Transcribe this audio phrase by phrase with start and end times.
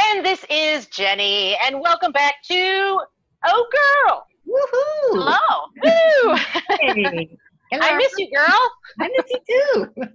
[0.00, 1.56] And this is Jenny.
[1.66, 3.00] And welcome back to
[3.44, 4.24] Oh Gurl.
[4.48, 5.12] Woohoo!
[5.12, 5.36] Hello.
[5.82, 6.36] Woo!
[6.80, 7.36] Hey.
[7.70, 7.86] Hello.
[7.86, 8.70] I miss you, girl.
[9.00, 10.04] I miss you too.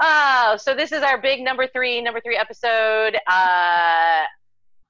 [0.00, 3.16] Uh, so this is our big number three, number three episode.
[3.30, 4.22] Uh,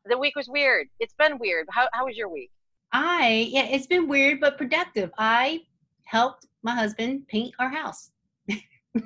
[0.07, 0.87] the week was weird.
[1.01, 1.67] It's been weird.
[1.71, 2.51] How, how was your week?
[2.93, 5.11] I yeah, it's been weird but productive.
[5.19, 5.61] I
[6.05, 8.11] helped my husband paint our house.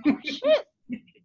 [0.06, 0.66] Oh, shit.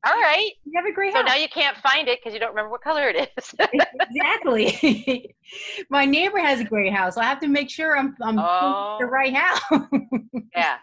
[0.05, 0.51] All right.
[0.65, 1.27] We have a great So house.
[1.27, 3.53] now you can't find it because you don't remember what color it is.
[3.73, 5.35] exactly.
[5.89, 7.15] my neighbor has a great house.
[7.15, 8.97] So I have to make sure I'm I'm Oh.
[8.99, 9.61] the right house.
[10.55, 10.77] yeah,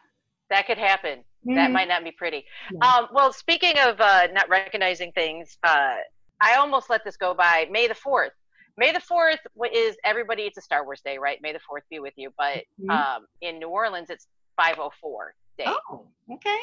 [0.50, 1.24] that could happen.
[1.45, 1.72] That Mhm.
[1.72, 2.45] might not be pretty.
[2.72, 2.95] Yeah.
[2.96, 5.96] Um, well, speaking of uh, not recognizing things, uh,
[6.41, 7.69] I almost let this go by.
[7.70, 8.30] May the 4th.
[8.77, 9.39] May the 4th
[9.72, 11.39] is everybody, it's a Star Wars day, right?
[11.42, 12.30] May the 4th be with you.
[12.36, 12.91] But Mhm.
[12.91, 15.67] um, in New Orleans, it's 504 day.
[15.69, 16.58] oh, okay.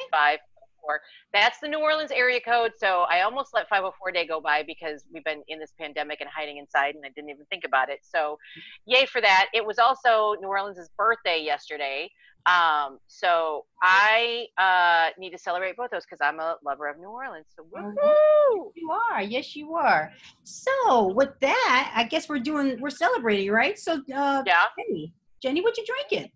[0.82, 1.02] 504.
[1.34, 2.72] That's the New Orleans area code.
[2.78, 6.30] So I almost let 504 day go by because we've been in this pandemic and
[6.34, 8.00] hiding inside and I didn't even think about it.
[8.04, 8.38] So
[8.86, 9.48] yay for that.
[9.54, 12.10] It was also New Orleans' birthday yesterday.
[12.48, 17.10] Um, so I uh, need to celebrate both those because I'm a lover of New
[17.10, 17.45] Orleans.
[17.56, 17.94] So Mhm.
[17.95, 18.72] woohoo!
[18.76, 20.12] You are, yes, you are.
[20.44, 23.78] So with that, I guess we're doing, we're celebrating, right?
[23.78, 24.66] So, uh, Yeah.
[24.78, 26.32] Jenny, Jenny, what you drinking?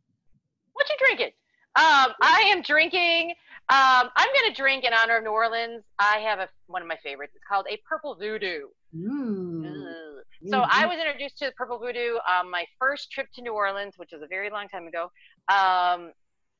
[0.73, 1.31] What you drinking?
[1.77, 3.33] Um, I am drinking.
[3.67, 5.83] Um, I'm gonna drink in honor of New Orleans.
[5.97, 7.33] I have a, one of my favorites.
[7.35, 8.67] It's called a Purple Voodoo.
[8.95, 9.65] Mm.
[10.47, 13.95] So I was introduced to the Purple Voodoo on my first trip to New Orleans,
[13.97, 15.09] which was a very long time ago,
[15.49, 16.11] um,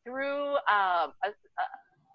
[0.04, 1.30] through um, a,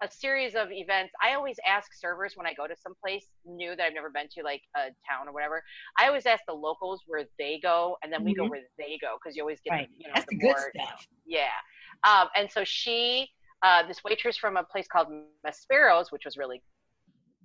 [0.01, 1.13] a, series of events.
[1.23, 4.27] I always ask servers when I go to some place new that I've never been
[4.35, 5.63] to, like a town or whatever.
[5.97, 8.49] I always ask the locals where they go, and then we go Mhm.
[8.49, 9.89] where they go because you always get Right.
[9.89, 11.07] the, you know That's the the good more stuff.
[11.25, 11.51] yeah.
[12.03, 13.31] Um, and so she,
[13.63, 15.07] uh, this waitress from a place called
[15.43, 16.61] Maspero's, which was really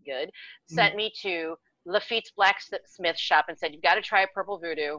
[0.05, 0.31] good,
[0.69, 4.99] sent me to Lafitte's blacksmith shop and said, "You've got to try a purple voodoo.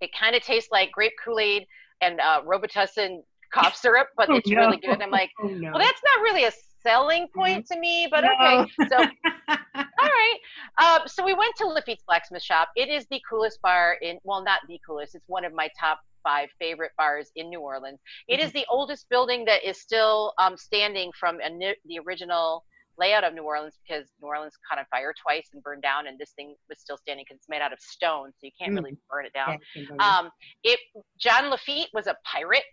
[0.00, 1.66] It kind of tastes like grape Kool Aid
[2.00, 5.70] and uh, Robitussin cough syrup, but Oh, it's really good." And I'm like, Oh, no.
[5.72, 6.52] "Well, that's not really a
[6.82, 8.30] selling point to me, but No.
[8.32, 8.96] okay." So
[9.48, 9.56] all
[10.00, 10.36] right.
[10.82, 12.68] Um, so we went to Lafitte's Blacksmith Shop.
[12.76, 15.14] It is the coolest bar in, well, not the coolest.
[15.14, 18.00] It's one of my top five favorite bars in New Orleans.
[18.28, 22.64] It is the oldest building that is still um, standing from a, the original
[22.98, 26.18] layout of New Orleans because New Orleans caught on fire twice and burned down, and
[26.18, 28.96] this thing was still standing because it's made out of stone, so you can't really
[29.10, 29.58] burn it down.
[30.00, 30.30] Um,
[30.64, 30.80] it
[31.18, 32.64] John Lafitte was a pirate,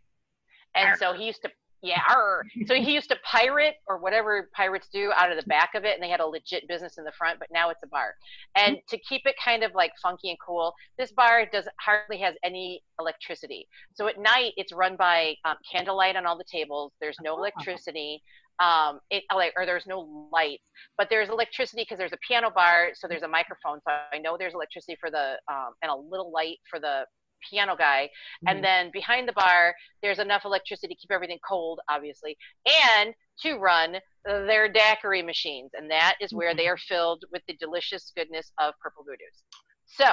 [0.74, 1.50] and so he used to
[1.82, 2.44] yeah, arr.
[2.66, 5.94] so he used to pirate or whatever pirates do out of the back of it,
[5.94, 7.40] and they had a legit business in the front.
[7.40, 8.16] But now it's a bar,
[8.56, 12.36] and to keep it kind of like funky and cool, this bar does hardly has
[12.44, 13.68] any electricity.
[13.94, 16.94] So at night, it's run by um, candlelight on all the tables.
[17.02, 17.38] There's no Oh.
[17.38, 18.22] electricity.
[18.60, 20.64] Um, it like or there's no lights,
[20.98, 23.80] but there's electricity because there's a piano bar, so there's a microphone.
[23.86, 27.04] So I know there's electricity for the um, and a little light for the
[27.50, 28.10] piano guy.
[28.44, 28.52] Mhm.
[28.52, 33.58] and then behind the bar there's enough electricity to keep everything cold obviously and to
[33.58, 35.72] run their daiquiri machines.
[35.74, 39.44] And that is where they are filled with the delicious goodness of purple voodoos.
[39.86, 40.06] So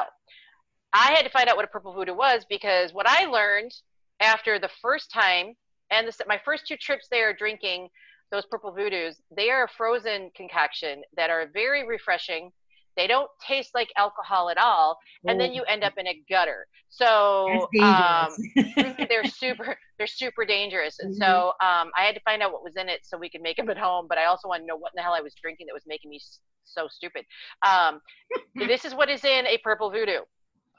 [0.93, 3.72] i had to find out what a purple voodoo was because what i learned
[4.21, 5.55] after the first time
[5.91, 7.88] and this, my first two trips there drinking
[8.31, 12.50] those purple voodoos they are a frozen concoction that are very refreshing
[12.97, 16.23] they don't taste like alcohol at all and then Oh, you end up in a
[16.29, 18.29] gutter so um,
[19.09, 21.19] they're super they're super dangerous and Mhm.
[21.19, 23.57] so um, i had to find out what was in it so we could make
[23.57, 25.35] them at home but i also want to know what in the hell i was
[25.41, 26.21] drinking that was making me
[26.65, 27.25] so stupid
[27.67, 28.01] um,
[28.69, 30.21] this is what is in a purple voodoo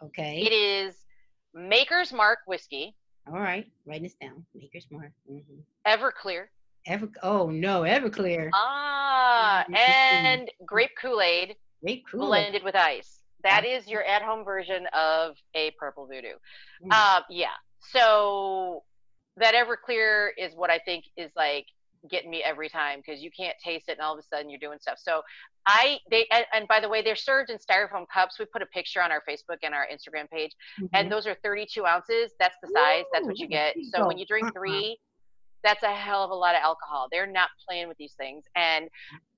[0.04, 0.42] okay.
[0.42, 0.96] it is
[1.54, 2.96] maker's mark whiskey
[3.28, 3.66] All right.
[3.88, 4.44] Write this down.
[4.54, 5.12] Maker's Mark.
[5.32, 5.60] Mm-hmm.
[5.88, 6.48] everclear
[6.86, 7.08] Ever.
[7.24, 8.50] Oh no, Everclear.
[8.54, 9.76] ah Mhm.
[9.78, 12.28] and grape kool-aid Great cool.
[12.28, 16.36] blended with ice that is your at-home version of a purple voodoo
[16.84, 16.94] Mm.
[17.18, 17.48] Um, yeah.
[17.92, 18.84] So
[19.38, 21.66] that Everclear is what I think is like
[22.10, 24.60] getting me every time because you can't taste it and all of a sudden you're
[24.60, 24.98] doing stuff.
[25.02, 25.22] So
[25.66, 28.38] I they and, and by the way they're served in styrofoam cups.
[28.40, 30.52] We put a picture on our Facebook and our Instagram page,
[30.94, 31.10] and Mhm.
[31.10, 32.34] those are 32 ounces.
[32.40, 33.06] That's the size.
[33.14, 33.76] That's what you get.
[33.94, 34.54] So when you drink Uh-uh.
[34.54, 34.98] three.
[35.64, 37.08] That's a hell of a lot of alcohol.
[37.12, 38.44] They're not playing with these things.
[38.56, 38.90] And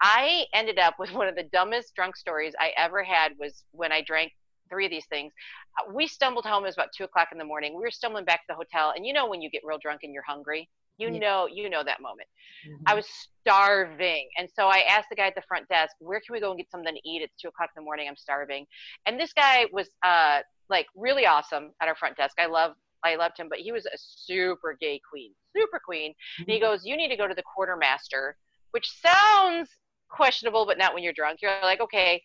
[0.02, 3.92] I ended up with one of the dumbest drunk stories I ever had was when
[3.92, 4.32] I drank
[4.70, 5.32] three of these things.
[5.80, 6.64] Uh, We stumbled home.
[6.64, 7.74] It was about two o'clock in the morning.
[7.76, 10.02] We were stumbling back to the hotel, and you know when you get real drunk
[10.04, 11.20] and you're hungry, you Yeah.
[11.20, 12.28] know, you know that moment.
[12.66, 12.84] Mhm.
[12.88, 13.08] I was
[13.42, 16.50] starving, and so I asked the guy at the front desk, "Where can we go
[16.52, 18.08] and get something to eat?" It's two o'clock in the morning.
[18.08, 18.66] I'm starving,
[19.06, 22.40] and this guy was uh, like really awesome at our front desk.
[22.40, 22.76] I love.
[23.06, 26.14] I loved him, but he was a super gay queen, super queen.
[26.40, 26.62] And he Mhm.
[26.62, 28.38] goes, "You need to go to the quartermaster,"
[28.72, 29.70] which sounds
[30.10, 31.42] questionable, but not when you're drunk.
[31.42, 32.24] You're like, okay.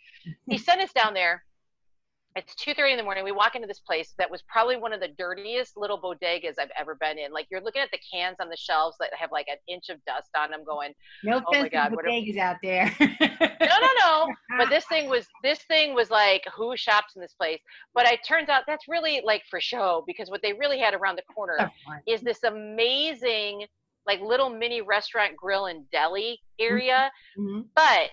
[0.48, 1.44] He sent us down there.
[2.36, 3.24] It's two thirty in the morning.
[3.24, 6.70] We walk into this place that was probably one of the dirtiest little bodegas I've
[6.78, 7.32] ever been in.
[7.32, 9.98] Like you're looking at the cans on the shelves that have like an inch of
[10.04, 10.92] dust on them, going,
[11.24, 12.94] No Oh my God, to what a- bodegas out there.
[13.00, 14.28] no, no, no.
[14.58, 17.58] But this thing was this thing was like who shops in this place?
[17.94, 21.16] But it turns out that's really like for show because what they really had around
[21.16, 21.58] the corner
[22.06, 23.64] is this amazing
[24.06, 27.66] like little mini restaurant grill and deli area Mhm.
[27.74, 28.08] but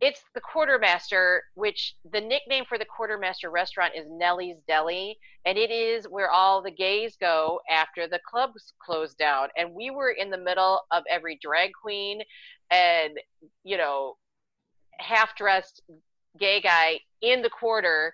[0.00, 5.16] it's the quartermaster which the nickname for the quartermaster restaurant is nellie's deli
[5.46, 9.48] and it is where all the gays go after the clubs close down.
[9.56, 12.20] And we were in the middle of every drag queen
[12.70, 13.16] and
[13.62, 14.16] you know
[14.98, 15.82] half dressed
[16.38, 18.12] gay guy in the quarter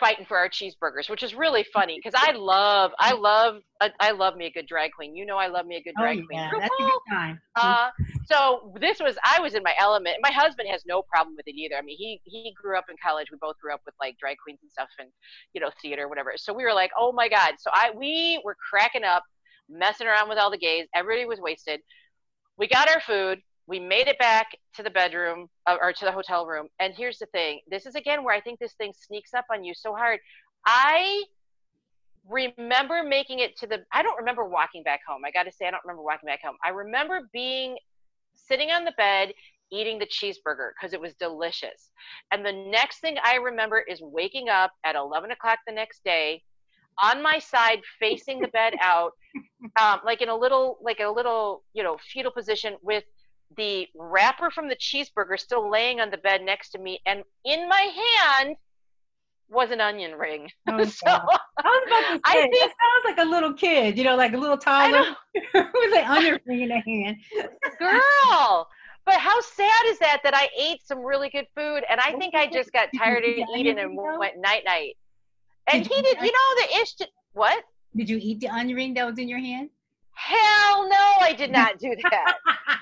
[0.00, 4.10] fighting for our cheeseburgers which is really funny because i love i love I, I
[4.12, 6.18] love me a good drag queen you know i love me a good Oh, drag
[6.26, 7.40] queen yeah, that's a good time.
[7.56, 7.90] uh,
[8.24, 10.16] so this was I was in my element.
[10.22, 11.74] My husband has no problem with it either.
[11.76, 13.28] I mean, he he grew up in college.
[13.30, 15.08] We both grew up with like drag queens and stuff, and
[15.52, 16.32] you know, theater, whatever.
[16.36, 17.54] So we were like, oh my god.
[17.58, 19.24] So I we were cracking up,
[19.68, 20.86] messing around with all the gays.
[20.94, 21.80] Everybody was wasted.
[22.58, 23.40] We got our food.
[23.70, 26.66] We made it back to the bedroom uh, or to the hotel room.
[26.80, 27.60] And here's the thing.
[27.70, 30.18] This is again where I think this thing sneaks up on you so hard.
[30.66, 31.22] I
[32.28, 35.22] remember making it to the I don't remember walking back home.
[35.24, 36.56] I got to say I don't remember walking back home.
[36.64, 37.76] I remember being
[38.34, 39.32] sitting on the bed
[39.70, 41.92] eating the cheeseburger because it was delicious.
[42.32, 46.42] And the next thing I remember is waking up at 11 o'clock the next day
[47.00, 49.12] on my side facing the bed out
[49.80, 53.04] um, like in a little like a little you know fetal position with
[53.56, 57.68] the wrapper from the cheeseburger still laying on the bed next to me and in
[57.68, 57.90] my
[58.40, 58.56] hand
[59.48, 60.48] was an onion ring.
[60.68, 61.18] Oh, so I
[61.64, 62.70] was about to I say, think- that
[63.02, 65.16] sounds like a little kid, you know, like a little I toddler
[65.74, 67.16] with an onion ring in their hand.
[67.78, 68.68] girl!
[69.06, 72.34] But how sad is that that i ate some really good food and i think
[72.34, 74.96] i just got tired of eating and went night night.
[75.72, 77.64] And Did he did you know the ish what?
[77.96, 79.70] Did you eat the onion ring that was in your hand?
[80.28, 82.34] Hell no i did not do that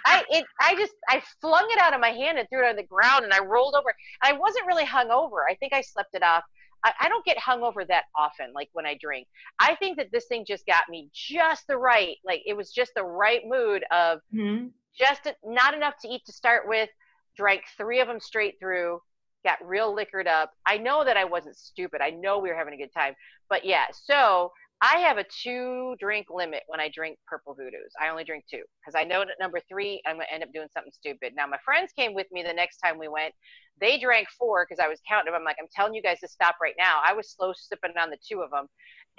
[0.07, 2.77] I it I just I flung it out of my hand and threw it on
[2.77, 3.95] the ground and I rolled over.
[4.23, 5.47] I wasn't really hung over.
[5.49, 6.45] I think I slept it off.
[6.85, 9.27] I, I don't get hung over that often, like when I drink.
[9.59, 12.93] I think that this thing just got me just the right, like it was just
[12.97, 14.69] the right mood of hmm
[14.99, 16.89] just not enough to eat to start with.
[17.37, 19.01] Drank three of them straight through.
[19.45, 20.53] Got real liquored up.
[20.67, 22.01] I know that I wasn't stupid.
[22.03, 23.15] I know we were having a good time.
[23.49, 27.93] But yeah, so I have a two drink limit when I drink purple voodoos.
[28.01, 30.69] I only drink two because I know that number three I'm gonna end up doing
[30.73, 31.33] something stupid.
[31.37, 33.35] Now my friends came with me the next time we went.
[33.81, 35.41] They drank four because I was counting them.
[35.41, 37.01] I'm like, I'm telling you guys to stop right now.
[37.05, 38.67] I was slow sipping on the two of them,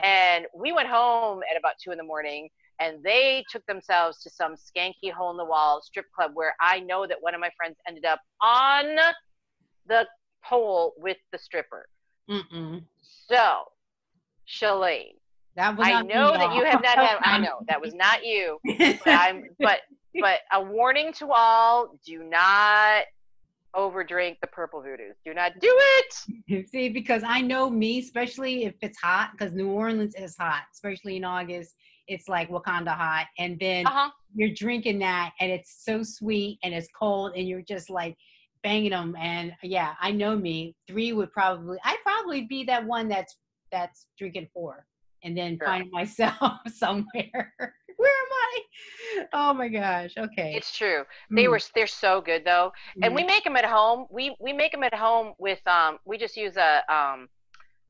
[0.02, 2.50] and we went home at about two in the morning.
[2.82, 6.80] And they took themselves to some skanky hole in the wall strip club where I
[6.80, 8.96] know that one of my friends ended up on
[9.86, 10.08] the
[10.46, 11.90] pole with the stripper.
[12.30, 12.84] Mm-mm.
[13.28, 13.64] So,
[14.48, 15.19] Shalane,
[15.60, 17.18] That was I know that you have not had.
[17.22, 19.44] I know that was not you, but I'm.
[19.60, 19.80] But
[20.22, 23.04] but a warning to all: do not
[23.76, 25.16] overdrink the purple voodoos.
[25.26, 25.78] Do not do
[26.48, 26.68] it.
[26.70, 31.18] See, because I know me, especially if it's hot, because New Orleans is hot, especially
[31.18, 31.76] in August.
[32.08, 34.10] It's like Wakanda hot, and then Uh huh.
[34.34, 38.16] you're drinking that, and it's so sweet, and it's cold, and you're just like
[38.64, 39.14] banging them.
[39.20, 40.78] And yeah, I know me.
[40.88, 43.36] Three would probably, I'd probably be that one that's
[43.74, 44.86] that's drinking four,
[45.24, 45.68] and then Sure.
[45.68, 47.54] find myself somewhere.
[47.98, 49.26] Where am I?
[49.34, 50.14] Oh my gosh.
[50.18, 50.54] Okay.
[50.56, 51.04] It's true.
[51.32, 51.60] They Mm, were.
[51.76, 52.72] They're so good though,
[53.02, 53.16] and mm.
[53.16, 54.06] we make them at home.
[54.10, 55.98] We we make them at home with um.
[56.06, 57.28] We just use a um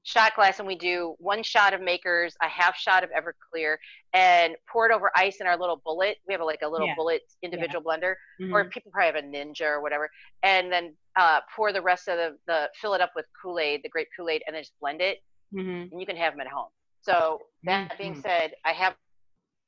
[0.04, 3.76] shot glass and we do one shot of makers a half shot of everclear
[4.14, 6.88] and pour it over ice in our little bullet we have a, like a little
[6.88, 6.96] Yeah.
[6.96, 8.54] bullet individual blender Mhm.
[8.54, 10.10] or people probably have a ninja or whatever
[10.42, 13.90] and then uh, pour the rest of the, the fill it up with kool-aid the
[13.90, 15.18] grape kool-aid and then just blend it
[15.54, 15.92] Mhm.
[15.92, 16.70] and you can have them at home
[17.02, 18.22] so that being Mhm.
[18.22, 18.96] said i have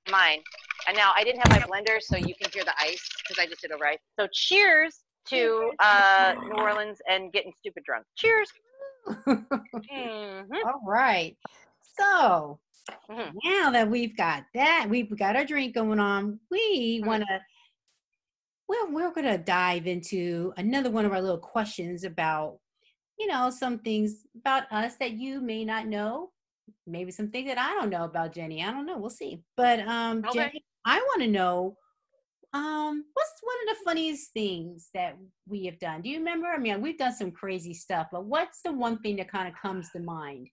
[0.09, 0.41] mine
[0.87, 3.45] and now i didn't have my blender so you can hear the ice because i
[3.45, 8.49] just did a ice so cheers to uh, new orleans and getting stupid drunk cheers
[9.07, 10.45] Mhm.
[10.65, 11.35] All right.
[11.99, 12.59] So
[13.09, 13.33] Mhm.
[13.43, 17.05] now that we've got that, we've got our drink going on, we Mhm.
[17.07, 17.39] want to,
[18.67, 22.59] well, we're going to dive into another one of our little questions about,
[23.17, 26.31] you know, some things about us that you may not know.
[26.91, 28.63] Maybe something that I don't know about Jenny.
[28.63, 28.97] I don't know.
[28.97, 29.41] We'll see.
[29.55, 30.33] But um, Okay.
[30.33, 31.77] Jenny, I want to know
[32.53, 35.17] um, what's one of the funniest things that
[35.47, 36.01] we have done?
[36.01, 36.47] Do you remember?
[36.47, 39.53] I mean, we've done some crazy stuff, but what's the one thing that kind of
[39.61, 40.49] comes to mind?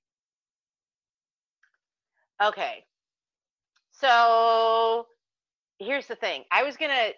[2.42, 2.84] Okay.
[3.90, 5.06] So
[5.80, 6.44] here's the thing.
[6.52, 7.08] I was gonna,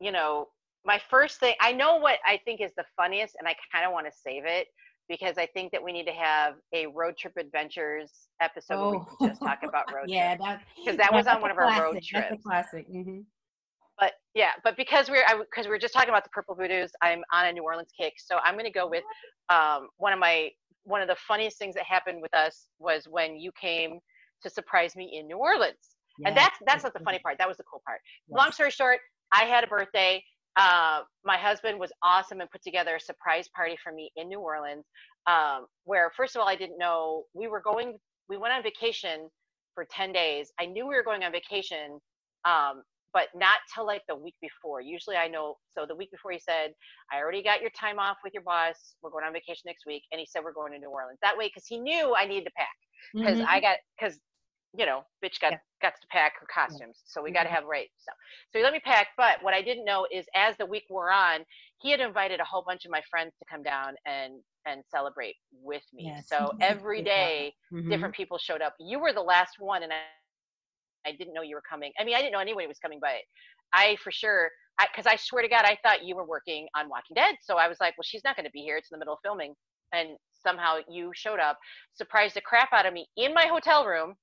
[0.00, 0.48] you know,
[0.84, 3.92] my first thing I know what I think is the funniest, and I kind of
[3.92, 4.66] want to save it
[5.08, 8.90] because I think that we need to have a road trip adventures episode oh.
[8.90, 10.12] where we can just talk oh, about road trips.
[10.12, 10.64] yeah, trips.
[10.76, 12.28] because that, that was on one of our road trips.
[12.30, 12.88] That's a classic.
[12.90, 13.20] Mm-hmm.
[13.98, 17.22] But yeah, but because we're because we are just talking about the purple voodoos, I'm
[17.32, 19.04] on a New Orleans kick, so I'm going to go with
[19.50, 20.50] um, one of my
[20.84, 23.98] one of the funniest things that happened with us was when you came
[24.42, 25.76] to surprise me in New Orleans.
[26.18, 27.38] Yeah, and that's that's not the funny part.
[27.38, 28.00] That was the cool part.
[28.28, 28.36] Yes.
[28.36, 28.98] Long story short,
[29.32, 30.22] I had a birthday.
[30.56, 34.40] Uh, my husband was awesome and put together a surprise party for me in New
[34.40, 34.84] Orleans.
[35.26, 37.96] Um, where first of all, I didn't know we were going.
[38.28, 39.28] We went on vacation
[39.74, 40.52] for ten days.
[40.60, 41.98] I knew we were going on vacation,
[42.44, 42.82] um,
[43.12, 44.80] but not till like the week before.
[44.80, 45.56] Usually, I know.
[45.76, 46.72] So the week before, he said,
[47.12, 48.94] "I already got your time off with your boss.
[49.02, 51.18] We're going on vacation next week," and he said we're going to New Orleans.
[51.22, 52.76] That way, because he knew I needed to pack
[53.14, 53.48] because mm-hmm.
[53.48, 54.18] I got because
[54.76, 55.58] you know, bitch got yeah.
[55.80, 57.54] got to pack her costumes, so we got to mm-hmm.
[57.56, 58.16] have right stuff.
[58.50, 59.08] So he let me pack.
[59.16, 61.40] But what I didn't know is, as the week wore on,
[61.80, 64.34] he had invited a whole bunch of my friends to come down and
[64.66, 66.06] and celebrate with me.
[66.06, 66.28] Yes.
[66.28, 67.88] So every day, mm-hmm.
[67.88, 68.74] different people showed up.
[68.80, 71.92] You were the last one, and I, I didn't know you were coming.
[71.98, 73.10] I mean, I didn't know anybody was coming, but
[73.72, 74.50] I for sure,
[74.80, 77.36] because I, I swear to God, I thought you were working on Walking Dead.
[77.42, 78.76] So I was like, well, she's not going to be here.
[78.76, 79.54] It's in the middle of filming,
[79.92, 81.58] and somehow you showed up,
[81.94, 84.14] surprised the crap out of me in my hotel room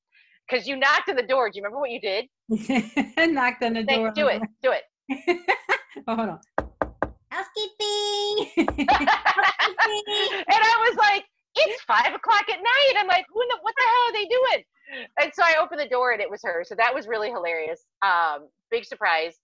[0.50, 1.50] because you knocked on the door.
[1.50, 2.26] Do you remember what you did?
[3.34, 4.12] knocked on the Say, door.
[4.14, 4.42] Do it.
[4.62, 4.84] Do it.
[6.08, 6.40] oh, hold on.
[7.32, 8.68] Housekeeping.
[8.68, 8.90] and
[10.50, 11.24] I was like,
[11.56, 12.94] it's five o'clock at night.
[12.98, 13.42] I'm like, who?
[13.50, 14.64] The, What the hell are they doing?
[15.22, 16.64] And so I opened the door and it was her.
[16.66, 17.86] So that was really hilarious.
[18.02, 19.36] Um, big surprise,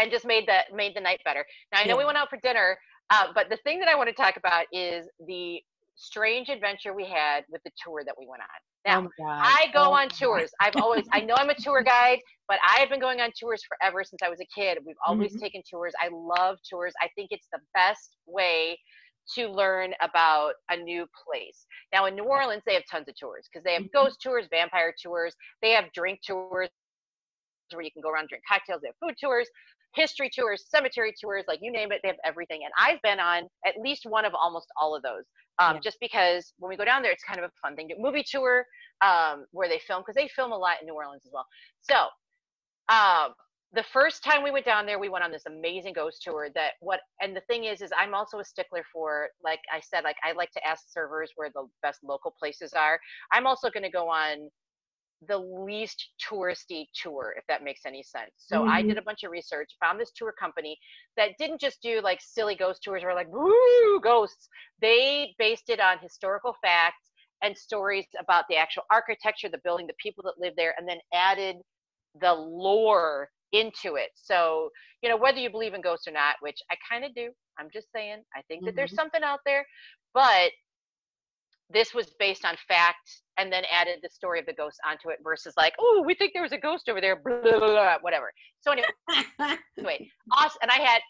[0.00, 1.44] and just made the made the night better.
[1.72, 1.98] Now I know yeah.
[1.98, 2.76] we went out for dinner,
[3.10, 5.60] uh, but the thing that I want to talk about is the
[5.94, 8.48] strange adventure we had with the tour that we went on.
[8.84, 10.50] Now, oh I go oh on tours.
[10.60, 12.18] I've always, I know I'm a tour guide,
[12.48, 14.78] but I've been going on tours forever since I was a kid.
[14.84, 15.42] We've always mm-hmm.
[15.42, 15.92] taken tours.
[16.00, 16.92] I love tours.
[17.00, 18.78] I think it's the best way
[19.36, 21.66] to learn about a new place.
[21.92, 24.04] Now, in New Orleans, they have tons of tours because they have mm-hmm.
[24.04, 26.68] ghost tours, vampire tours, they have drink tours
[27.72, 29.48] where you can go around and drink cocktails, they have food tours
[29.94, 32.60] history tours, cemetery tours, like you name it, they have everything.
[32.64, 35.24] And I've been on at least one of almost all of those.
[35.58, 35.80] Um, yeah.
[35.80, 37.88] Just because when we go down there, it's kind of a fun thing.
[37.88, 38.64] to Movie tour
[39.04, 41.46] um, where they film because they film a lot in New Orleans as well.
[41.82, 42.06] So
[42.88, 43.34] um,
[43.72, 46.48] the first time we went down there, we went on this amazing ghost tour.
[46.54, 50.04] That what and the thing is, is I'm also a stickler for like I said,
[50.04, 52.98] like I like to ask servers where the best local places are.
[53.32, 54.50] I'm also going to go on
[55.28, 58.32] the least touristy tour, if that makes any sense.
[58.36, 58.70] So mm-hmm.
[58.70, 60.76] I did a bunch of research, found this tour company
[61.16, 64.48] that didn't just do like silly ghost tours or like woo ghosts.
[64.80, 67.10] They based it on historical facts
[67.42, 70.98] and stories about the actual architecture, the building, the people that live there, and then
[71.12, 71.56] added
[72.20, 74.10] the lore into it.
[74.14, 74.70] So,
[75.02, 77.68] you know, whether you believe in ghosts or not, which I kind of do, I'm
[77.72, 78.66] just saying, I think mm-hmm.
[78.66, 78.96] that there's mm-hmm.
[78.96, 79.66] something out there,
[80.14, 80.50] but
[81.70, 85.18] this was based on fact and then added the story of the ghost onto it
[85.22, 88.32] versus like, oh, we think there was a ghost over there, blah, blah, blah, whatever.
[88.60, 88.88] So anyway,
[89.76, 90.58] anyway, awesome.
[90.62, 91.00] And I had,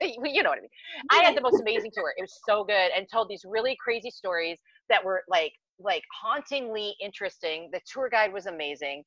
[0.00, 0.70] you know what I mean.
[1.10, 2.14] I had the most amazing tour.
[2.16, 6.94] It was so good and told these really crazy stories that were like, like hauntingly
[7.02, 7.70] interesting.
[7.72, 9.02] The tour guide was amazing.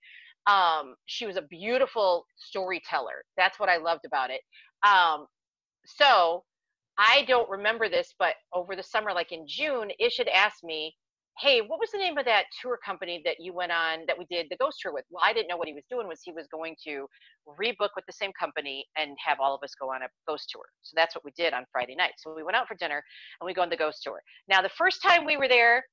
[0.46, 3.24] Um, she was a beautiful storyteller.
[3.38, 4.42] That's what I loved about it.
[4.86, 5.26] Um,
[5.86, 6.44] so
[6.98, 10.96] I don't remember this, but over the summer, like in June, Ish had asked me,
[11.40, 14.26] Hey, what was the name of that tour company that you went on that we
[14.26, 15.06] did the ghost tour with?
[15.10, 17.08] Well, I didn't know what he was doing was he was going to
[17.48, 20.66] rebook with the same company and have all of us go on a ghost tour.
[20.84, 22.12] So that's what we did on Friday night.
[22.18, 23.02] So we went out for dinner
[23.40, 24.22] and we go on the ghost tour.
[24.48, 25.84] Now, the first time we were there,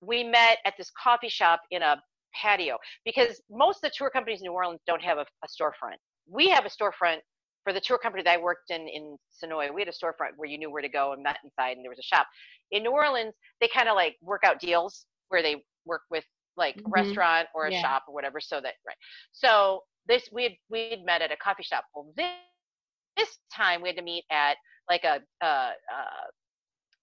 [0.00, 1.96] we met at this coffee shop in a
[2.34, 5.96] patio because most of the tour companies in New Orleans don't have a, a storefront.
[6.28, 7.18] We have a storefront
[7.66, 10.48] for the tour company that I worked in in Senoia, we had a storefront where
[10.48, 12.28] you knew where to go and met inside, and there was a shop.
[12.70, 16.22] In New Orleans, they kind of like work out deals where they work with
[16.56, 16.86] like mm-hmm.
[16.86, 17.80] a restaurant or a yeah.
[17.80, 18.96] shop or whatever, so that right.
[19.32, 21.84] So this we had we had met at a coffee shop.
[21.92, 22.30] Well, this
[23.16, 24.54] this time we had to meet at
[24.88, 26.26] like a uh, uh,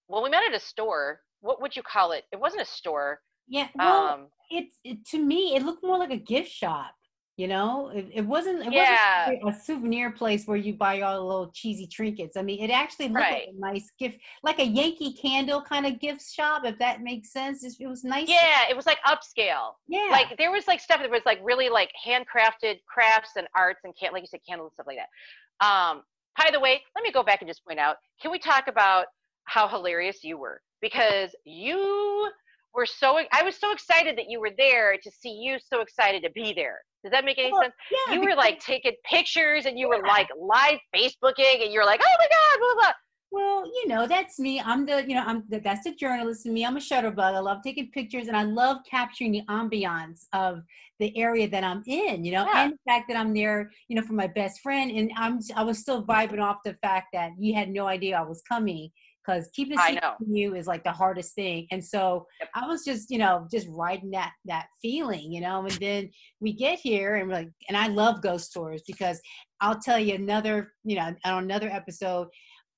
[0.08, 1.20] well, we met at a store.
[1.42, 2.24] What would you call it?
[2.32, 3.20] It wasn't a store.
[3.50, 6.94] Yeah, well, um, it's it, to me it looked more like a gift shop.
[7.36, 8.62] You know, it, it wasn't.
[8.68, 9.28] It yeah.
[9.28, 12.38] wasn't a souvenir place where you buy all the little cheesy trinkets.
[12.38, 13.48] I mean, it actually looked right.
[13.48, 17.34] like a nice gift, like a Yankee Candle kind of gift shop, if that makes
[17.34, 17.64] sense.
[17.64, 18.30] It, was nice.
[18.30, 19.72] Yeah, it was like upscale.
[19.88, 23.80] Yeah, like there was like stuff that was like really like handcrafted crafts and arts
[23.84, 25.66] and can like you said candles and stuff like that.
[25.66, 26.04] Um,
[26.38, 27.96] by the way, let me go back and just point out.
[28.22, 29.08] Can we talk about
[29.46, 30.62] how hilarious you were?
[30.84, 32.30] Because you
[32.76, 33.20] were so.
[33.32, 36.54] I was so excited that you were there to see you so excited to be
[36.54, 37.74] there Does that make any Well, sense?
[38.08, 41.86] yeah, You were like taking pictures and you were like live Facebooking and you were
[41.86, 42.94] like, oh my God, blah, blah.
[43.32, 44.62] Well, you know, that's me.
[44.62, 46.64] I'm the, you know, I'm the, that's the journalist in me.
[46.66, 47.20] I'm a shutterbug.
[47.34, 50.62] I love taking pictures and I love capturing the ambiance of
[51.00, 52.66] the area that I'm in, you know, Yeah.
[52.66, 54.92] and the fact that I'm there, you know, for my best friend.
[54.92, 58.22] And I'm, I was still vibing off the fact that you had no idea I
[58.22, 58.92] was coming
[59.24, 61.68] because keeping a secret from you is like the hardest thing.
[61.72, 62.50] And so Yep.
[62.56, 66.54] I was just, you know, just riding that, that feeling, you know, and then we
[66.54, 69.22] get here and we're like, and I love ghost tours because
[69.62, 72.28] I'll tell you another, you know, on another episode,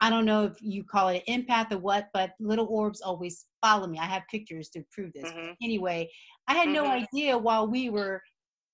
[0.01, 3.45] I don't know if you call it an empath or what, but little orbs always
[3.61, 3.97] follow me.
[3.97, 5.31] I have pictures to prove this.
[5.31, 5.55] Mhm.
[5.63, 6.09] Anyway,
[6.47, 7.07] I had no Mhm.
[7.07, 8.21] idea while we were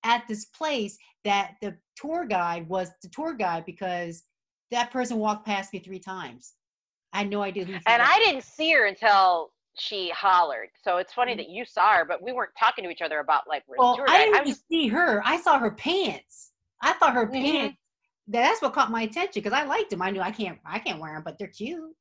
[0.04, 4.24] at this place that the tour guide was the tour guide because
[4.72, 6.56] that person walked past me three times.
[7.14, 7.74] I had no idea who.
[7.74, 8.02] And.
[8.02, 10.70] I didn't see her until she hollered.
[10.84, 11.38] So it's funny Mhm.
[11.38, 14.18] that you saw her, but we weren't talking to each other about like Well, I
[14.18, 15.22] didn't I was see her.
[15.26, 16.54] I saw her pants.
[16.82, 17.32] I thought her Mhm.
[17.32, 17.78] pants.
[18.28, 20.02] That's what caught my attention because I liked them.
[20.02, 20.60] I knew I can't.
[20.66, 21.96] I can't wear them, but they're cute.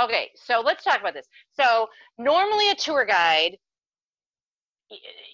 [0.00, 1.28] Okay, so let's talk about this.
[1.50, 3.58] So normally a tour guide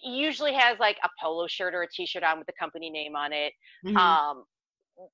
[0.03, 3.33] usually has like a polo shirt or a t-shirt on with the company name on
[3.33, 3.53] it.
[3.85, 3.97] Mhm.
[3.97, 4.47] Um,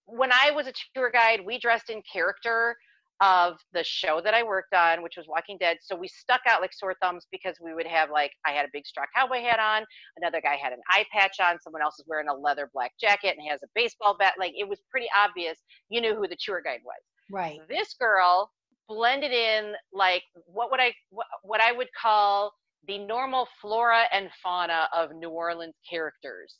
[0.06, 2.76] when I was a tour guide, we dressed in character
[3.20, 5.78] of the show that I worked on, which was Walking Dead.
[5.80, 8.70] So we stuck out like sore thumbs because we would have like I had a
[8.72, 9.84] big straw cowboy hat on,
[10.16, 13.36] another guy had an eye patch on, someone else is wearing a leather black jacket
[13.38, 14.34] and has a baseball bat.
[14.38, 17.60] Like it was pretty obvious you knew who the tour guide was right.
[17.68, 18.50] this girl
[18.88, 22.52] blended in like what would I what, what I would call
[22.86, 26.56] the normal flora and fauna of New Orleans characters,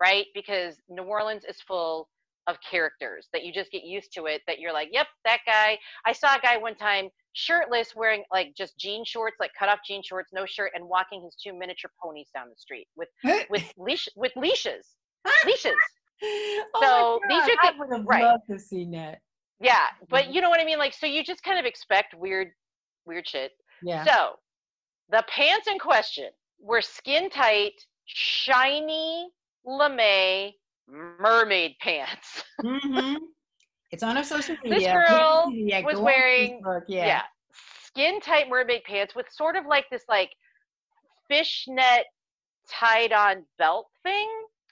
[0.00, 0.26] right?
[0.34, 2.08] Because New Orleans is full
[2.46, 5.78] of characters that you just get used to it that you're like, yep, that guy.
[6.06, 9.80] I saw a guy one time shirtless wearing like just jean shorts, like cut off
[9.86, 13.08] jean shorts, no shirt and walking his two miniature ponies down the street with
[13.50, 14.86] with leash with leashes.
[15.46, 15.74] Leashes.
[16.22, 18.22] oh So these are I the- would have right.
[18.24, 19.18] loved to seen that.
[19.60, 20.34] Yeah, but Mhm.
[20.34, 20.78] you know what I mean?
[20.78, 22.52] Like, so you just kind of expect weird,
[23.04, 23.52] weird shit.
[23.82, 24.04] Yeah.
[24.04, 24.36] So,
[25.10, 27.74] the pants in question were skin tight,
[28.06, 29.28] shiny
[29.66, 30.52] lame
[30.90, 32.42] mermaid pants.
[32.62, 33.14] hmm
[33.90, 34.78] It's on our social media.
[34.78, 37.06] This girl Yeah, was wearing- yeah.
[37.06, 37.22] yeah.
[37.86, 40.30] skin tight mermaid pants with sort of like this like
[41.28, 42.04] fishnet
[42.70, 44.28] tied on belt thing.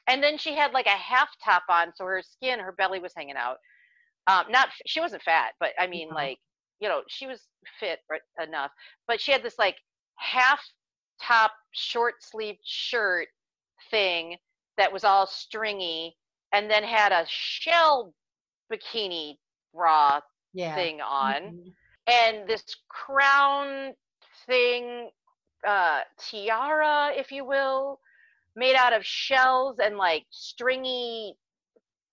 [0.09, 3.13] And then she had like a half top on, so her skin, her belly was
[3.17, 3.57] hanging out.
[4.27, 6.15] Um, not she wasn't fat, but I mean No.
[6.15, 6.39] like
[6.81, 7.43] you know she was
[7.81, 7.99] fit
[8.43, 8.71] enough.
[9.07, 9.77] But she had this like
[10.17, 10.61] half
[11.21, 13.29] top short sleeved shirt
[13.91, 14.37] thing
[14.79, 16.17] that was all stringy,
[16.53, 18.15] and then had a shell
[18.73, 19.37] bikini
[19.75, 20.21] bra
[20.53, 20.75] Yeah.
[20.75, 21.75] thing on Mhm.
[22.07, 23.95] and this crown
[24.47, 25.11] thing
[25.67, 28.01] uh tiara if you will
[28.57, 31.35] made out of shells and like stringy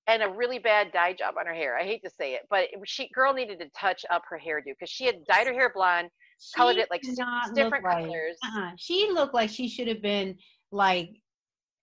[0.07, 2.67] and a really bad dye job on her hair i hate to say it but
[2.85, 6.09] she girl needed to touch up her hairdo because she had dyed her hair blonde
[6.55, 7.17] colored it like six
[7.53, 8.71] different colors uh-uh.
[8.77, 10.37] She looked like she should have been
[10.71, 11.09] like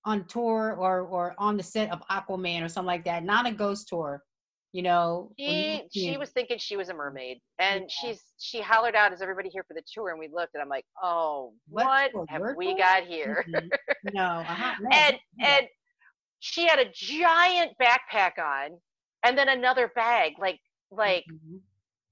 [0.05, 3.23] on tour or or on the set of Aquaman or something like that.
[3.25, 4.23] Not a ghost tour,
[4.73, 5.31] you know.
[5.39, 7.87] she she was thinking she was a mermaid and Yeah.
[7.89, 10.69] she's she hollered out is everybody here for the tour and we looked and i'm
[10.69, 13.71] like oh What what have we got here Mhm.
[14.13, 14.75] No, uh-huh.
[14.81, 15.59] no, and don't do that.
[15.61, 15.69] and
[16.41, 18.71] she had a giant backpack on
[19.25, 20.59] and then another bag like
[20.91, 21.61] like Mhm.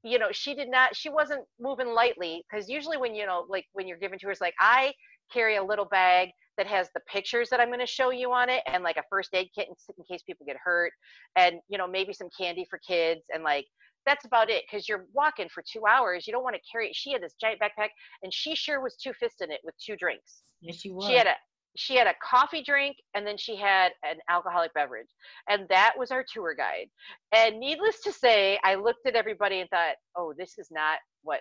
[0.04, 3.66] you know she did not she wasn't moving lightly because usually when you know like
[3.72, 4.94] when you're given tours like i
[5.32, 8.50] carry a little bag that has the pictures that i'm going to show you on
[8.50, 10.92] it and like a first aid kit in, in case people get hurt
[11.36, 13.64] and you know maybe some candy for kids and like
[14.04, 16.94] that's about it because you're walking for two hours you don't want to carry it.
[16.94, 17.88] she had this giant backpack
[18.22, 21.06] and she sure was two fists in it with two drinks Yes, she was.
[21.06, 21.34] she had a
[21.76, 25.08] she had a coffee drink and then she had an alcoholic beverage
[25.48, 26.88] and that was our tour guide
[27.34, 31.40] and needless to say i looked at everybody and thought oh this is not what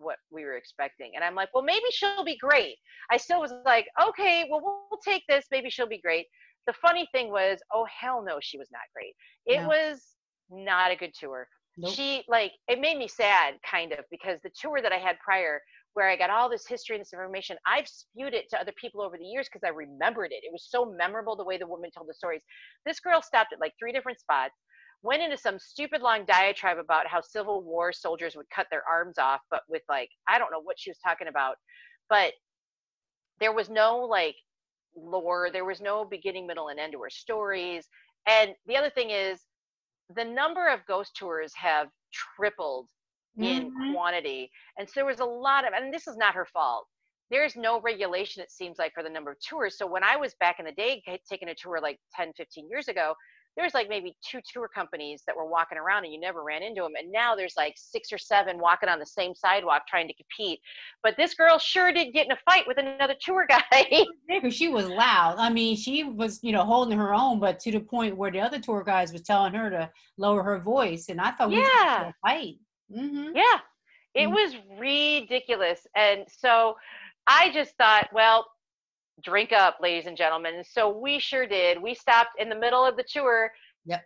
[0.00, 2.76] what we were expecting and i'm like well maybe she'll be great.
[3.10, 6.26] I still was like okay well we'll, take this maybe she'll be great.
[6.66, 9.14] The funny thing was oh hell no she was not great.
[9.46, 9.68] It No.
[9.68, 10.02] was
[10.50, 11.46] not a good tour.
[11.76, 11.92] Nope.
[11.94, 15.60] she like it made me sad kind of because the tour that i had prior
[15.94, 19.00] where i got all this history and this information i've spewed it to other people
[19.00, 20.42] over the years because i remembered it.
[20.42, 22.42] It was so memorable the way the woman told the stories.
[22.84, 24.54] This girl stopped at like three different spots
[25.02, 29.18] went into some stupid long diatribe about how civil war soldiers would cut their arms
[29.18, 31.56] off but with like i don't know what she was talking about
[32.08, 32.32] but
[33.40, 34.36] there was no like
[34.96, 37.88] lore there was no beginning middle and end to her stories
[38.26, 39.40] and the other thing is
[40.16, 42.88] the number of ghost tours have tripled
[43.40, 43.92] in Mhm.
[43.92, 46.86] quantity and so there was a lot of and this is not her fault
[47.30, 50.34] there's no regulation it seems like for the number of tours so when i was
[50.40, 53.14] back in the day taking a tour like 10 15 years ago
[53.60, 56.80] there's like maybe two tour companies that were walking around and you never ran into
[56.82, 60.14] them and now there's like six or seven walking on the same sidewalk trying to
[60.14, 60.58] compete
[61.02, 64.04] but this girl sure did get in a fight with another tour guy
[64.48, 67.80] she was loud i mean she was you know holding her own but to the
[67.80, 71.30] point where the other tour guys was telling her to lower her voice and i
[71.32, 72.06] thought yeah.
[72.06, 72.54] we fight
[72.90, 73.28] mm-hmm.
[73.34, 73.58] yeah
[74.14, 74.32] it mm-hmm.
[74.32, 76.74] was ridiculous and so
[77.26, 78.46] i just thought well
[79.22, 80.62] drink up, ladies and gentlemen.
[80.64, 81.80] So we sure did.
[81.80, 83.50] We stopped in the middle of the tour.
[83.86, 84.02] Yep.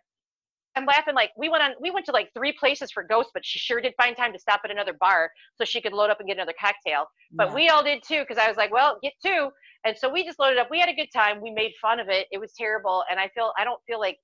[0.77, 3.44] I'm laughing like we went on we went to like three places for ghosts, but
[3.44, 6.18] she sure did find time to stop at another bar so she could load up
[6.18, 7.07] and get another cocktail.
[7.33, 7.55] But yeah.
[7.55, 9.50] we all did too, because I was like, well, get two.
[9.85, 10.68] And so we just loaded up.
[10.70, 11.40] We had a good time.
[11.40, 12.27] We made fun of it.
[12.33, 13.05] It was terrible.
[13.11, 14.18] And I feel I don't feel like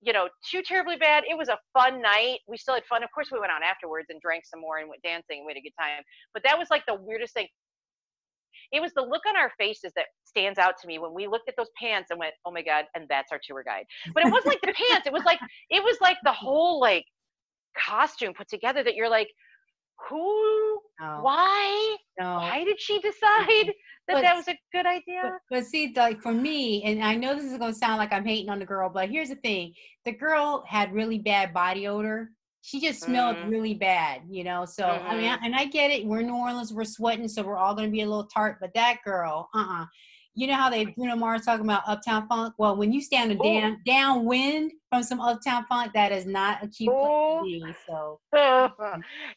[0.00, 1.24] you know, too terribly bad.
[1.28, 2.38] It was a fun night.
[2.46, 3.02] We still had fun.
[3.02, 5.52] Of course, we went out afterwards and drank some more and went dancing and we
[5.52, 6.02] had a good time.
[6.32, 7.48] But that was like the weirdest thing
[8.72, 11.48] it was the look on our faces that stands out to me when we looked
[11.48, 13.84] at those pants and went, "Oh my god!" And that's our tour guide.
[14.14, 15.06] But it wasn't like the pants.
[15.06, 17.04] It was like it was like the whole like
[17.76, 19.28] costume put together that you're like,
[20.08, 20.80] who?
[21.00, 21.18] No.
[21.22, 21.96] Why?
[22.18, 22.36] No.
[22.36, 23.72] Why did she decide
[24.06, 25.22] that but, that was a good idea?
[25.22, 28.12] But, but see, like for me, and I know this is going to sound like
[28.12, 29.72] I'm hating on the girl, but here's the thing:
[30.04, 32.30] the girl had really bad body odor
[32.68, 33.48] she just smelled mm-hmm.
[33.48, 34.66] really bad, you know.
[34.66, 35.06] So mm-hmm.
[35.06, 35.44] I mean, mm-hmm.
[35.44, 36.04] and I get it.
[36.04, 38.58] We're in New Orleans, we're sweating, so we're all gonna be a little tart.
[38.60, 39.82] But that girl, uh, uh-uh.
[39.82, 39.86] uh
[40.34, 42.54] You know how they Bruno Mars talking about Uptown Funk?
[42.58, 46.66] Well, when you stand a down downwind from some Uptown Funk, that is not a
[46.66, 47.64] to be.
[47.86, 48.20] So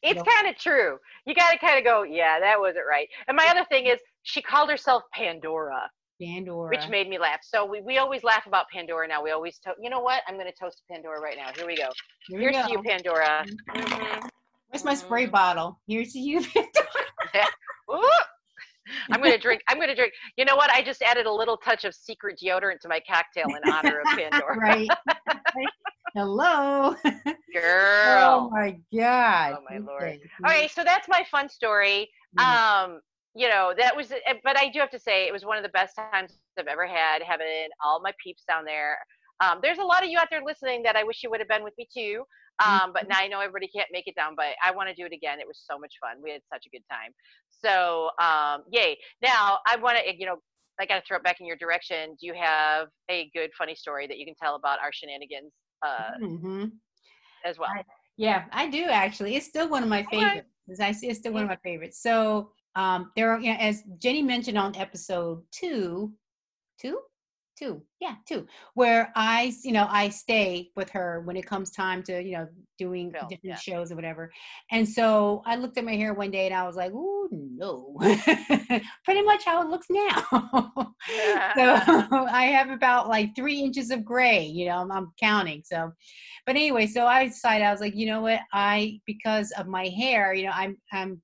[0.04, 0.98] it's kind of true.
[1.26, 3.08] You got to kind of go, yeah, that wasn't right.
[3.30, 5.90] And my other thing is, she called herself Pandora.
[6.22, 6.70] Pandora.
[6.70, 7.40] Which made me laugh.
[7.44, 9.24] So we, we always laugh about Pandora now.
[9.24, 10.22] We always, to- you know what?
[10.28, 11.52] I'm going to toast Pandora right now.
[11.56, 11.90] Here we go.
[12.28, 12.66] Here Here's go.
[12.66, 13.46] to you, Pandora.
[13.76, 14.28] Mm-hmm.
[14.70, 15.32] Where's my spray mm-hmm.
[15.32, 15.80] bottle?
[15.88, 16.42] Here's to you,
[17.34, 17.48] Pandora.
[19.12, 19.62] I'm going to drink.
[19.68, 20.14] I'm going to drink.
[20.38, 20.70] You know what?
[20.72, 24.18] I just added a little touch of secret deodorant to my cocktail in honor of
[24.18, 24.58] Pandora.
[24.60, 24.88] right.
[26.14, 26.96] Hello.
[27.54, 28.50] Girl.
[28.50, 29.58] Oh my God.
[29.58, 30.20] Oh my Lord.
[30.46, 32.10] Okay, so that's my fun story.
[32.38, 32.94] Mm-hmm.
[32.94, 33.02] Um,
[33.34, 35.64] you know that was eh, but i do have to say it was one of
[35.64, 38.98] the best times i've ever had having all my peeps down there.
[39.40, 41.50] Um, there's a lot of you out there listening that i wish you would have
[41.50, 42.24] been with me too
[42.64, 43.10] um, but mm-hmm.
[43.10, 45.40] now i know everybody can't make it down but i want to do it again.
[45.40, 46.22] It was so much fun.
[46.22, 47.12] We had such a good time.
[47.50, 48.98] So um, yay.
[49.22, 50.38] Now i want to you know
[50.80, 52.16] i got to throw it back in your direction.
[52.20, 55.54] Do you have a good funny story that you can tell about our shenanigans
[55.86, 56.66] uh, mm-hmm.
[57.46, 57.70] as well?
[57.76, 57.84] I,
[58.18, 59.36] yeah i do actually.
[59.36, 60.46] It's still one of my favorites.
[60.70, 61.08] Okay.
[61.08, 62.02] it's still one of my favorites.
[62.02, 66.14] So um, there are, you know, as Jenny mentioned on episode two,
[66.80, 67.00] two,
[67.62, 72.02] two, yeah, two, where I, you know, I stay with her when it comes time
[72.04, 72.48] to, you know,
[72.80, 73.56] doing Film, different yeah.
[73.58, 74.32] shows or whatever.
[74.72, 77.96] And so I looked at my hair one day and I was like, oh no,
[79.06, 80.26] pretty much how it looks now.
[81.56, 81.76] so
[82.32, 85.62] I have about like three inches of gray, you know, I'm, I'm counting.
[85.66, 85.92] So,
[86.48, 89.88] but anyway, so I decided I was like, you know what, I because of my
[89.90, 91.22] hair, you know, I'm I'm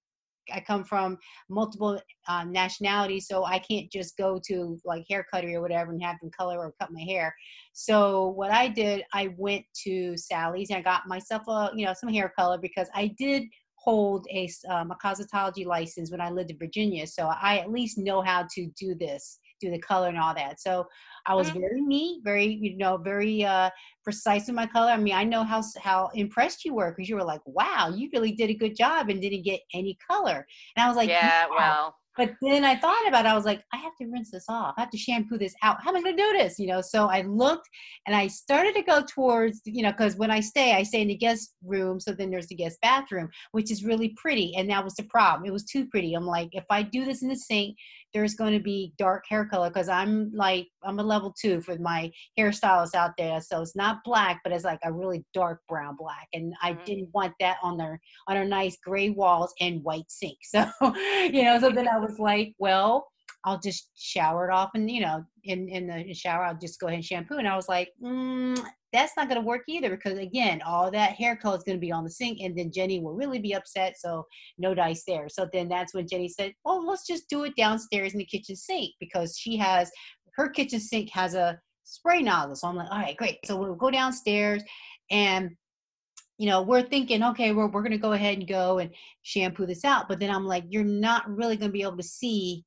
[0.53, 1.17] I come from
[1.49, 6.01] multiple uh, nationalities, so I can't just go to like hair cuttery or whatever and
[6.01, 7.35] have them color or cut my hair.
[7.73, 11.93] So what I did, I went to Sally's and I got myself a you know
[11.93, 13.43] some hair color because I did
[13.75, 17.97] hold a, um, a cosmetology license when I lived in Virginia, so I at least
[17.97, 20.59] know how to do this do the color and all that.
[20.59, 20.85] So
[21.25, 21.59] I was mm-hmm.
[21.59, 23.69] very neat, very, you know, very uh,
[24.03, 24.91] precise with my color.
[24.91, 28.09] I mean, I know how how impressed you were because you were like, wow, you
[28.13, 30.45] really did a good job and didn't get any color.
[30.75, 31.95] And I was like, yeah, well.
[32.17, 33.29] But then I thought about it.
[33.29, 34.73] I was like, I have to rinse this off.
[34.75, 35.83] I have to shampoo this out.
[35.83, 36.57] How am I going to do this?
[36.57, 37.69] You know, so I looked
[38.07, 41.09] and I started to go towards, you know, because when I stay, I stay in
[41.09, 41.99] the guest room.
[41.99, 44.55] So then there's the guest bathroom, which is really pretty.
[44.57, 45.47] And that was the problem.
[45.47, 46.15] It was too pretty.
[46.15, 47.77] I'm like, if I do this in the sink,
[48.17, 51.77] there's going to be dark hair color because I'm like I'm a level two for
[51.77, 53.39] my hairstylist out there.
[53.41, 56.27] So it's not black, but it's like a really dark brown black.
[56.33, 56.83] And I mm-hmm.
[56.83, 60.37] didn't want that on their on their nice gray walls and white sink.
[60.47, 60.65] So
[61.31, 63.07] you know, so then I was like, well,
[63.45, 66.87] I'll just shower it off and you know, in in the shower, I'll just go
[66.87, 67.37] ahead and shampoo.
[67.37, 68.59] And I was like, mm,
[68.97, 71.81] that's not going to work either because again all that hair color is going to
[71.81, 74.25] be on the sink and then jenny will really be upset so
[74.57, 75.29] no dice there.
[75.29, 78.55] So then that's when jenny said well let's just do it downstairs in the kitchen
[78.55, 79.91] sink because she has
[80.35, 82.55] her kitchen sink has a spray nozzle.
[82.55, 83.37] So i'm like all right great.
[83.45, 84.63] So we'll go downstairs
[85.11, 85.51] and
[86.39, 88.89] you know we're thinking okay we're, we're going to go ahead and go and
[89.21, 92.03] shampoo this out but then i'm like you're not really going to be able to
[92.03, 92.63] see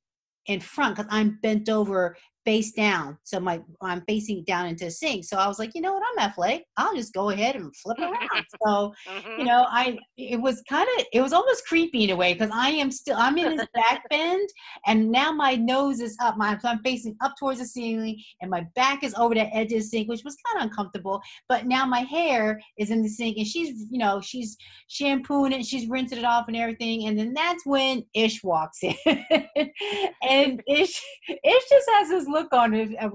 [0.47, 3.17] in front because I'm bent over face down.
[3.23, 5.25] So my I'm facing down into the sink.
[5.25, 6.65] So I was like, you know what, I'm athletic.
[6.77, 8.15] I'll just go ahead and flip around.
[8.65, 9.43] so, you mm-hmm.
[9.43, 12.69] know, I it was kind of it was almost creepy in a way because I
[12.69, 14.49] am still I'm in this back bend
[14.87, 16.37] and now my nose is up.
[16.37, 19.71] My so I'm facing up towards the ceiling and my back is over the edge
[19.73, 21.21] of the sink, which was kind of uncomfortable.
[21.47, 25.65] But now my hair is in the sink and she's, you know, she's shampooing it,
[25.65, 27.07] she's rinsing it off and everything.
[27.07, 28.95] And then that's when Ish walks in.
[29.05, 32.95] and Ish Ish just has this look on it.
[32.99, 33.09] uh,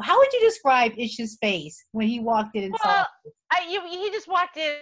[0.00, 2.88] How, would you describe Ish's face when he walked in and saw?
[2.88, 3.06] Well,
[3.52, 4.74] I, you, he just walked in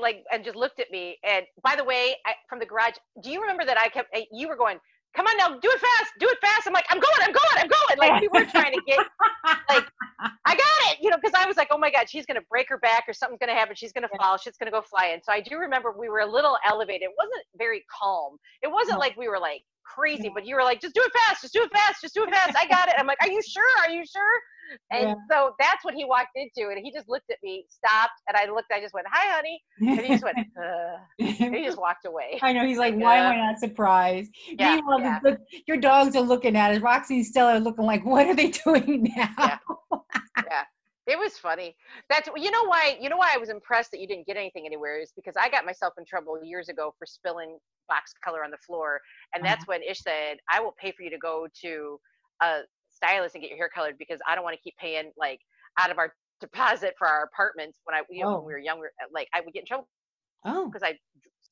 [0.00, 1.18] like and just looked at me.
[1.24, 4.08] And by the way, I, from the garage, do you remember that I kept?
[4.14, 4.78] eh, You were going,
[5.14, 7.56] "Come on now, do it fast, do it fast." I'm like, "I'm going, I'm going,
[7.58, 9.00] I'm going!" Like we were trying to get,
[9.68, 9.84] like,
[10.44, 12.68] I got it, you know, because I was like, "Oh my God, she's gonna break
[12.68, 13.74] her back, or something's gonna happen.
[13.76, 14.36] She's gonna fall.
[14.38, 17.02] She's gonna go flying." So I do remember we were a little elevated.
[17.02, 18.38] It wasn't very calm.
[18.62, 21.42] It wasn't like we were like crazy, but you were like, "Just do it fast,
[21.42, 22.94] just do it fast, just do it fast." I got it.
[22.98, 23.62] I'm like, "Are you sure?
[23.80, 24.40] Are you sure?"
[24.90, 25.14] And Yeah.
[25.30, 28.46] so that's what he walked into, and he just looked at me, stopped, and I
[28.52, 28.72] looked.
[28.72, 32.38] I just went, "Hi, honey," and he just went, uh, and he just walked away.
[32.42, 34.30] I know he's like, why am I not surprised?
[34.58, 35.18] Yeah, Meanwhile, yeah.
[35.22, 36.80] The- your dogs are looking at us.
[36.80, 39.60] Roxy and Stella are looking like, what are they doing now?
[41.06, 41.74] It was funny.
[42.08, 44.66] That's you know why you know why i was impressed that you didn't get anything
[44.66, 48.50] anywhere is because i got myself in trouble years ago for spilling box color on
[48.50, 49.00] the floor
[49.34, 49.72] and that's mm-hmm.
[49.72, 51.98] when ish said i will pay for you to go to
[52.42, 52.60] a
[52.90, 55.40] stylist and get your hair colored because i don't want to keep paying like
[55.78, 58.34] out of our deposit for our apartments when i you know Oh.
[58.36, 58.56] when we oh.
[58.56, 59.88] were younger uh, like i would get in trouble
[60.44, 60.98] Oh, because i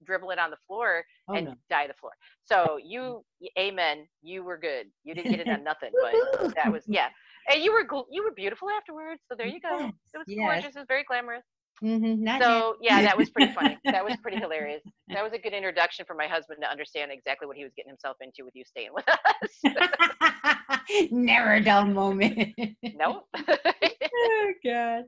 [0.04, 1.54] dribble it on the floor oh and no.
[1.68, 2.12] dye the floor.
[2.44, 3.22] So you
[3.58, 4.86] amen you were good.
[5.04, 7.08] You didn't get it on nothing but that was yeah
[7.48, 10.26] and you were gl- you were beautiful afterwards so there you go Yes, it was
[10.28, 10.36] yes.
[10.36, 11.44] gorgeous it was very glamorous
[11.82, 14.82] Mm-hmm, so yeah that was pretty funny that was pretty hilarious
[15.14, 17.88] that was a good introduction for my husband to understand exactly what he was getting
[17.90, 21.10] himself into with you staying with us yet.
[21.10, 22.54] Never a dull moment.
[22.94, 25.04] nope oh, God.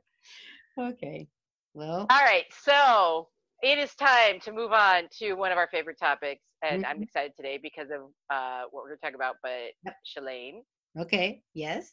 [0.78, 1.28] Okay.
[1.74, 3.28] Well, all right so
[3.62, 7.02] it is time to move on to one of our favorite topics and i'm Mhm.
[7.02, 9.96] excited today because of uh, what we're going to talk about but Yep.
[10.06, 10.62] shalane
[10.98, 11.42] okay.
[11.54, 11.92] Yes.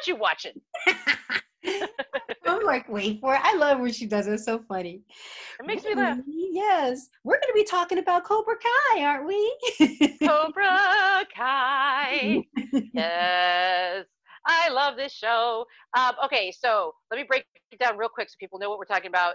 [0.00, 0.60] What you watching
[2.46, 3.40] I'm like, wait for it.
[3.42, 4.32] I love when she does it.
[4.32, 5.02] It's so funny.
[5.58, 7.08] it makes me laugh Yes.
[7.24, 10.16] We're going to be talking about Cobra Kai, aren't we?
[10.22, 12.44] Cobra Kai.
[12.94, 14.06] yes.
[14.46, 15.66] I love this show.
[15.96, 18.84] Um, okay, so let me break it down real quick so people know what we're
[18.84, 19.34] talking about.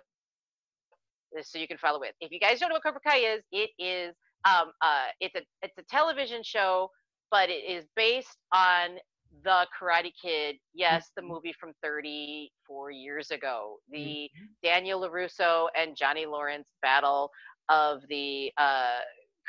[1.43, 2.13] So you can follow it.
[2.21, 5.41] If you guys don't know what Cobra Kai is, it is um, uh, it's a
[5.61, 6.89] it's a television show,
[7.29, 8.97] but it is based on
[9.43, 10.57] the Karate Kid.
[10.73, 11.27] Yes, the Mhm.
[11.27, 13.79] movie from 34 years ago.
[13.89, 14.49] The Mhm.
[14.63, 17.31] Daniel LaRusso and Johnny Lawrence battle
[17.69, 19.01] of the uh,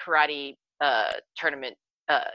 [0.04, 1.76] karate uh, tournament
[2.08, 2.30] uh,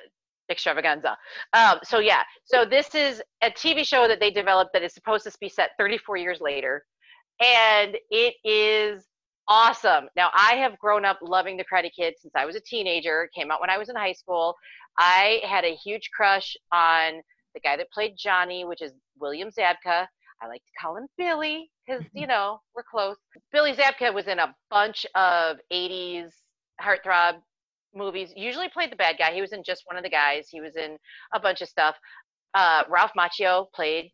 [0.49, 1.17] extravaganza.
[1.53, 5.23] Um, so yeah, so this is a TV show that they developed that is supposed
[5.25, 6.85] to be set 34 years later,
[7.39, 9.07] and it is
[9.47, 10.09] awesome.
[10.15, 13.23] Now I have grown up loving the Karate Kid since I was a teenager.
[13.23, 14.55] It came out when I was in high school.
[14.97, 17.21] I had a huge crush on
[17.53, 20.07] the guy that played Johnny, which is William Zabka.
[20.43, 23.17] I like to call him Billy because you know we're close.
[23.51, 26.31] Billy Zabka was in a bunch of 80s
[26.81, 27.35] heartthrob
[27.93, 28.33] movies.
[28.35, 29.33] Usually played the bad guy.
[29.33, 30.47] He was in just one of the guys.
[30.49, 30.97] He was in
[31.33, 31.95] a bunch of stuff.
[32.53, 34.11] Uh, Ralph Macchio played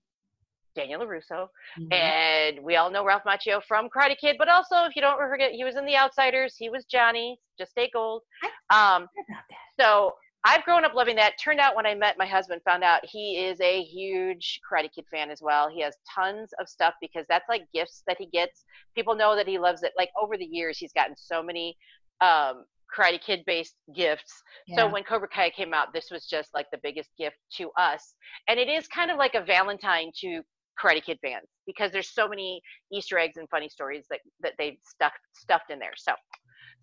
[0.76, 1.48] Daniel LaRusso,
[1.80, 1.94] Mhm.
[1.94, 4.36] and we all know Ralph Macchio from Karate Kid.
[4.38, 6.56] But also, if you don't forget, he was in The Outsiders.
[6.56, 7.40] He was Johnny.
[7.58, 8.22] Just stay gold.
[8.70, 9.58] Um, What about that?
[9.84, 10.16] so
[10.48, 11.34] I've grown up loving that.
[11.38, 15.06] Turned out when I met my husband, found out he is a huge Karate Kid
[15.12, 15.70] fan as well.
[15.70, 18.64] He has tons of stuff because that's like gifts that he gets.
[18.96, 19.92] People know that he loves it.
[19.98, 21.76] Like over the years, he's gotten so many
[22.22, 22.64] um,
[22.96, 24.42] Karate Kid based gifts.
[24.76, 28.16] So when Cobra Kai came out, this was just like the biggest gift to us.
[28.48, 30.42] And it is kind of like a Valentine to
[30.82, 32.62] Karate Kid fans because there's so many
[32.94, 35.94] Easter eggs and funny stories that, that they've stuck stuffed in there.
[35.98, 36.14] So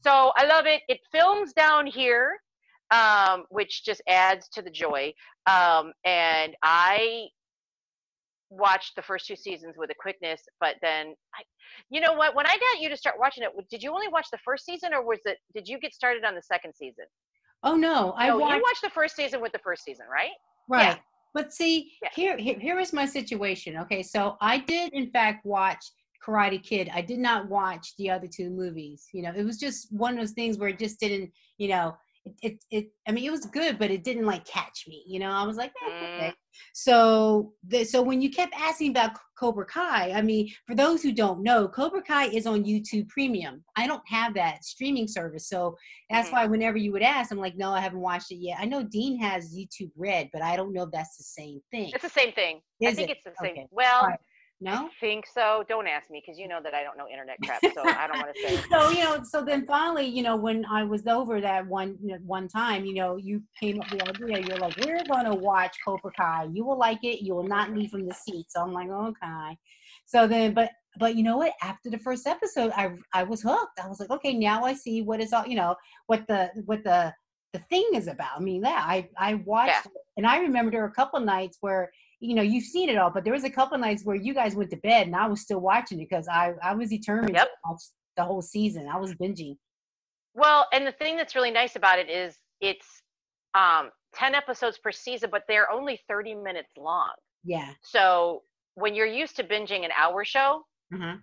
[0.03, 0.83] so I love it.
[0.89, 2.39] It films down here,
[2.91, 5.13] um, which just adds to the joy.
[5.47, 7.27] Um, and I
[8.51, 11.43] watched the first two seasons with a quickness, but then I,
[11.91, 12.35] you know what?
[12.35, 14.95] When I got you to start watching it, did you only watch the first season,
[14.95, 15.39] or was it?
[15.55, 17.05] Did you get started on the second season?
[17.65, 20.31] oh no, I no, watched you watched the first season with the first season, right?
[20.69, 21.01] right.
[21.33, 22.11] But see, Yeah.
[22.15, 23.77] here, here here is my situation.
[23.79, 25.85] Okay, so I did in fact watch
[26.25, 26.91] Karate Kid.
[26.95, 29.09] I did not watch the other two movies.
[29.13, 31.33] You know, it was just one of those things where it just didn't.
[31.59, 34.85] You know, it it, it I mean, it was good, but it didn't like catch
[34.89, 35.05] me.
[35.07, 36.29] You know, I was like, eh, okay.
[36.29, 36.35] Mm.
[36.73, 40.13] So the, so when you kept asking about Cobra Kai.
[40.13, 43.65] I mean, for those who don't know, Cobra Kai is on YouTube Premium.
[43.77, 45.77] I don't have that streaming service, so
[46.11, 46.33] that's Mhm.
[46.33, 48.59] why whenever you would ask, I'm like, no, I haven't watched it yet.
[48.61, 51.91] I know Dean has YouTube Red, but I don't know if that's the same thing.
[51.93, 52.61] It's the same thing.
[52.83, 53.17] I think it?
[53.17, 53.53] it's the same.
[53.53, 53.67] Okay.
[53.71, 54.17] Well,
[54.67, 54.87] Alright.
[54.87, 55.65] I think so.
[55.69, 58.19] Don't ask me because you know that I don't know internet crap, so I don't
[58.19, 58.57] want to say.
[58.71, 62.49] so you know so then finally you know when i was over that one one
[62.49, 66.11] time you know you came up with the idea you're like we're gonna watch cobra
[66.17, 66.49] kai.
[66.53, 68.47] You will like it you will not leave from the seat.
[68.49, 69.57] So i'm like okay.
[70.07, 71.53] So then but but you know what?
[71.63, 73.79] After the first episode i i was hooked.
[73.83, 75.75] I was like okay now i see what is all you know
[76.07, 77.13] what the what the
[77.53, 78.37] the thing is about.
[78.37, 81.59] I mean yeah i i watched it, and i remember there were a couple nights
[81.61, 81.91] where
[82.25, 84.55] you know you've seen it all but there was a couple nights where you guys
[84.55, 87.45] went to bed and i was still watching it because i i was determined Yep.
[87.47, 87.83] to watch
[88.17, 89.57] the whole season i was binging
[90.35, 92.87] Well, and the thing that's really nice about it is it's
[93.55, 97.13] um, 10 episodes per season, but they're only 30 minutes long.
[97.45, 98.43] yeah So
[98.75, 101.17] when you're used to binging an hour show, uh-huh.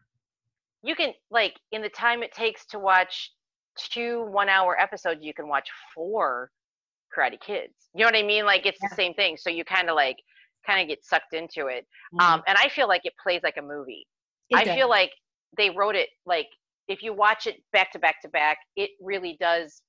[0.83, 3.31] you can, like, in the time it takes to watch
[3.77, 6.51] two one hour episodes, you can watch four
[7.13, 7.73] Karate Kids.
[7.93, 8.45] You know what I mean?
[8.45, 8.89] Like, it's Yeah.
[8.89, 9.35] the same thing.
[9.37, 10.17] So you kind of like,
[10.65, 11.85] kind of get sucked into it.
[12.13, 12.21] Mhm.
[12.21, 14.07] Um, and I feel like it plays like a movie.
[14.49, 14.75] It I does.
[14.75, 15.11] feel like
[15.57, 16.47] they wrote it like
[16.87, 19.81] if you watch it back to back to back, it really does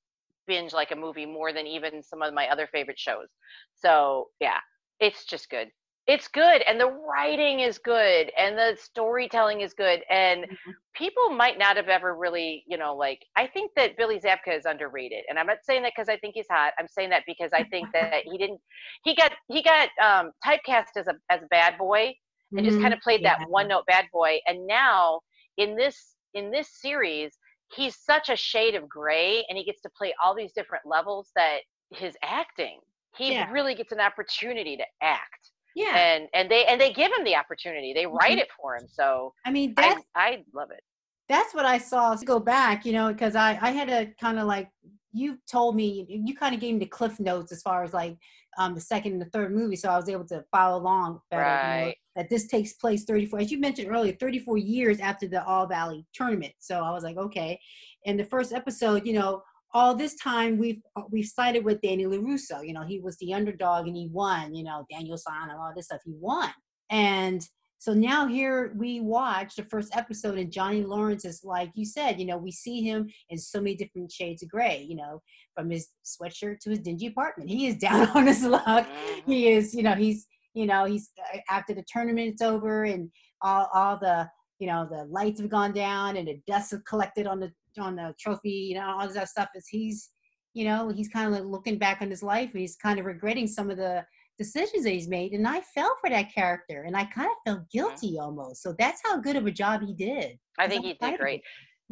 [0.46, 3.28] binge like a movie more than even some of my other favorite shows.
[3.74, 4.58] So yeah,
[5.00, 5.68] it's just good.
[6.06, 10.74] It's good, and the writing is good, and the storytelling is good, and Mhm.
[10.94, 14.64] people might not have ever really, you know, like I think that Billy Zabka is
[14.66, 16.72] underrated, and I'm not saying that because I think he's hot.
[16.78, 18.60] I'm saying that because I think that he didn't.
[19.04, 22.12] He got he got um, typecast as a as a bad boy,
[22.56, 22.80] and just Mhm.
[22.80, 23.34] kind of played Yeah.
[23.34, 25.20] that one note bad boy and now
[25.56, 27.38] in this in this series
[27.74, 31.30] he's such a shade of gray and he gets to play all these different levels
[31.36, 31.60] that
[31.90, 32.80] his acting
[33.16, 33.48] he Yeah.
[33.50, 37.34] really gets an opportunity to act yeah and and they and they give him the
[37.36, 38.42] opportunity they write Mhm.
[38.42, 40.82] it for him so i mean that's i i love it
[41.28, 42.14] that's what I saw.
[42.16, 44.68] Go back, you know, because I I had to kind of like
[45.12, 48.18] you told me you kind of gave me the cliff notes as far as like
[48.58, 51.42] um the second and the third movie, so I was able to follow along better.
[51.42, 51.96] you know, Right.
[52.16, 56.04] that this takes place 34, as you mentioned earlier, 34 years after the All Valley
[56.12, 56.52] tournament.
[56.58, 57.58] So I was like, okay.
[58.04, 59.42] And the first episode, you know,
[59.74, 62.66] all this time we've uh, we've sided with Danny LaRusso.
[62.66, 64.54] You know, he was the underdog and he won.
[64.54, 66.00] You know, Daniel San and all this stuff.
[66.04, 66.50] He won,
[66.90, 67.46] and
[67.78, 72.20] so now here we watch the first episode, and Johnny Lawrence is like you said.
[72.20, 74.84] You know, we see him in so many different shades of gray.
[74.88, 75.22] You know,
[75.54, 77.50] from his sweatshirt to his dingy apartment.
[77.50, 78.86] He is down on his luck.
[78.86, 79.22] Mhm.
[79.26, 79.74] He is.
[79.74, 80.26] You know, he's.
[80.54, 85.04] You know, he's uh, after the tournament's over and all all the you know the
[85.06, 88.50] lights have gone down and the dust is collected on the on the trophy.
[88.50, 90.10] You know, all that stuff is he's.
[90.54, 93.06] You know, he's kind of like looking back on his life and he's kind of
[93.06, 94.04] regretting some of the
[94.36, 95.32] decisions that he's made.
[95.32, 98.62] And I fell for that character and I kind of felt guilty almost.
[98.62, 100.38] So that's how good of a job he did.
[100.58, 101.40] I think he did great.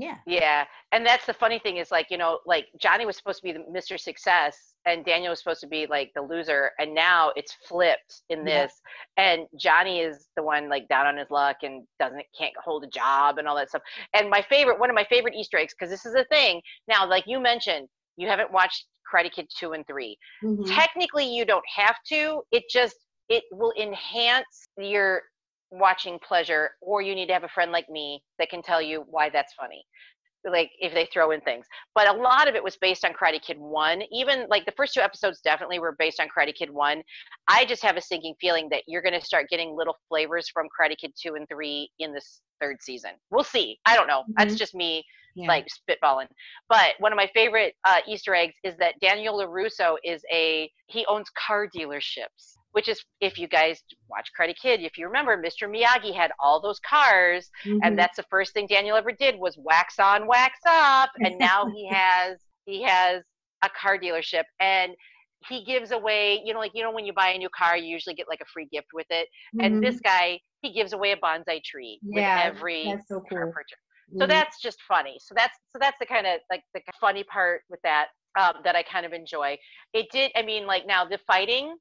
[0.00, 0.16] Yeah.
[0.26, 3.44] Yeah, and that's the funny thing is like you know like Johnny was supposed to
[3.44, 4.00] be the Mr.
[4.00, 8.38] Success and Daniel was supposed to be like the loser, and now it's flipped in
[8.46, 8.62] Yeah.
[8.64, 8.80] this,
[9.18, 12.86] and Johnny is the one like down on his luck and doesn't can't hold a
[12.86, 13.82] job and all that stuff.
[14.14, 17.06] And my favorite, one of my favorite Easter eggs, because this is a thing now,
[17.06, 17.86] like you mentioned,
[18.16, 20.16] you haven't watched Karate Kid two and three.
[20.42, 20.64] Mhm.
[20.74, 22.42] Technically, you don't have to.
[22.52, 22.96] It just
[23.28, 25.22] it will enhance your
[25.70, 29.04] watching pleasure, or you need to have a friend like me that can tell you
[29.08, 29.84] why that's funny.
[30.42, 33.42] Like if they throw in things, but a lot of it was based on Karate
[33.42, 34.00] Kid One.
[34.10, 37.02] Even like the first two episodes definitely were based on Karate Kid One.
[37.46, 40.66] I just have a sinking feeling that you're going to start getting little flavors from
[40.68, 43.10] Karate Kid Two and Three in this third season.
[43.30, 43.78] We'll see.
[43.84, 44.24] I don't know.
[44.38, 44.58] That's Mhm.
[44.58, 45.04] just me
[45.34, 45.46] Yeah.
[45.48, 46.28] like spitballing.
[46.70, 51.04] But one of my favorite uh, Easter eggs is that Daniel LaRusso is a he
[51.06, 55.68] owns car dealerships, which is if you guys watch Karate Kid, if you remember, Mr.
[55.68, 57.80] Miyagi had all those cars, Mhm.
[57.82, 61.66] and that's the first thing Daniel ever did was wax on, wax off, and now
[61.66, 63.22] he has he has
[63.62, 64.92] a car dealership and
[65.48, 67.86] he gives away, you know, like you know when you buy a new car, you
[67.86, 69.28] usually get like a free gift with it.
[69.62, 69.82] And Mhm.
[69.82, 73.78] this guy, he gives away a bonsai tree Yeah, with every so car purchase
[74.18, 74.26] so Mhm.
[74.26, 77.80] that's just funny so that's so that's the kind of like the funny part with
[77.82, 79.56] that um, that i kind of enjoy
[79.94, 81.76] it did i mean like now the fighting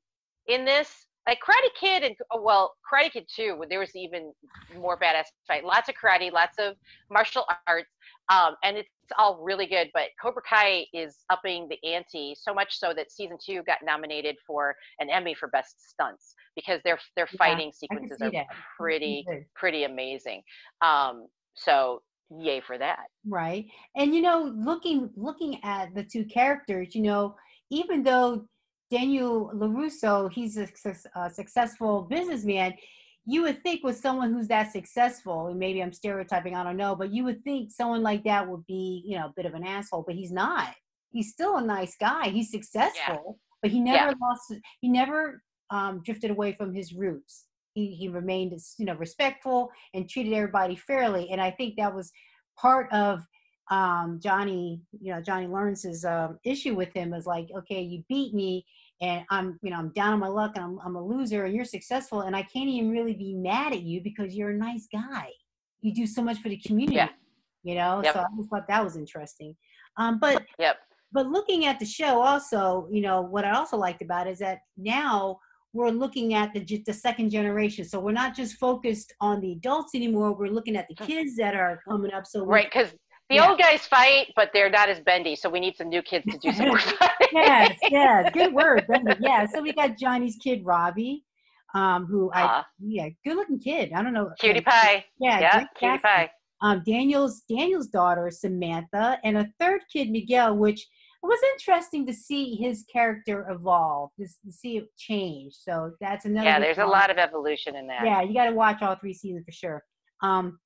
[0.49, 4.33] in this like karate kid and oh, well karate kid 2 there was even
[4.77, 5.63] more badass fight.
[5.63, 6.75] Lots of karate lots of
[7.10, 7.89] martial arts
[8.29, 12.77] um, and it's all really good but cobra kai is upping the ante so much
[12.77, 17.27] so that season two got nominated for an emmy for best stunts because their their
[17.37, 18.45] fighting sequences are that.
[18.77, 19.25] pretty
[19.56, 20.41] pretty amazing.
[20.81, 23.06] Um, so yay for that.
[23.27, 27.35] Right and you know looking looking at the two characters you know
[27.69, 28.47] even though
[28.92, 30.67] daniel larusso he's a,
[31.15, 32.73] a successful businessman
[33.25, 36.96] you would think with someone who's that successful, and maybe I'm stereotyping, I don't know,
[36.96, 39.63] but you would think someone like that would be, you know, a bit of an
[39.63, 40.73] asshole, but he's not.
[41.12, 42.29] He's still a nice guy.
[42.29, 44.13] He's successful, but he never Yeah.
[44.19, 44.54] lost.
[44.81, 47.46] He never um, drifted away from his roots.
[47.75, 51.29] He he remained, you know, respectful and treated everybody fairly.
[51.29, 52.12] And I think that was
[52.58, 53.23] part of
[53.69, 58.33] um, Johnny, you know, Johnny Lawrence's um, issue with him is like, okay, you beat
[58.33, 58.65] me,
[59.01, 61.53] and I'm, you know, I'm down on my luck, and I'm, I'm a loser, and
[61.55, 64.87] you're successful, and I can't even really be mad at you because you're a nice
[64.91, 65.29] guy.
[65.81, 67.09] You do so much for the community, Yeah.
[67.63, 68.01] you know.
[68.03, 68.13] Yep.
[68.13, 69.55] So I just thought that was interesting.
[69.97, 70.77] Um, but Yep.
[71.11, 74.39] but looking at the show, also, you know, what I also liked about it is
[74.39, 75.39] that now
[75.73, 77.85] we're looking at the the second generation.
[77.85, 80.33] So we're not just focused on the adults anymore.
[80.33, 82.25] We're looking at the kids that are coming up.
[82.25, 82.93] So Right, because
[83.30, 83.50] the Yeah.
[83.50, 86.38] old guys fight, but they're not as bendy, so we need some new kids to
[86.40, 87.27] do some more fighting.
[87.32, 89.15] yes, yes, good word, Brenda.
[89.19, 91.23] Yeah, so we got Johnny's kid Robbie,
[91.75, 93.92] um, who I yeah, good looking kid.
[93.94, 95.06] I don't know, cutie pie.
[95.19, 96.32] Yeah, Yeah, cutie pie.
[96.62, 100.86] Um, Daniel's Daniel's daughter Samantha, and a third kid Miguel, which
[101.21, 105.54] was interesting to see his character evolve, to, to see it change.
[105.54, 106.46] So that's another.
[106.48, 108.06] Yeah, there's a lot of evolution in that.
[108.06, 109.84] Yeah, you got to watch all three seasons for sure.
[110.23, 110.60] Um,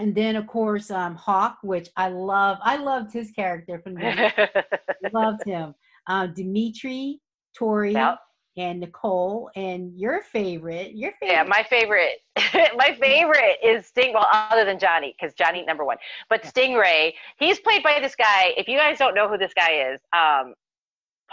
[0.00, 2.58] and then of course um, Hawk, which I love.
[2.62, 4.64] I loved his character from the
[5.12, 5.74] loved him.
[6.06, 7.20] Um, Demetri,
[7.56, 8.18] Tori, Yep.
[8.56, 11.34] and Nicole, and your favorite, your favorite.
[11.34, 12.18] Yeah, my favorite,
[12.76, 14.12] my favorite is Sting.
[14.14, 15.98] Well, other than Johnny, because Johnny number one,
[16.28, 17.12] but Stingray.
[17.38, 18.52] He's played by this guy.
[18.56, 20.54] If you guys don't know who this guy is, um,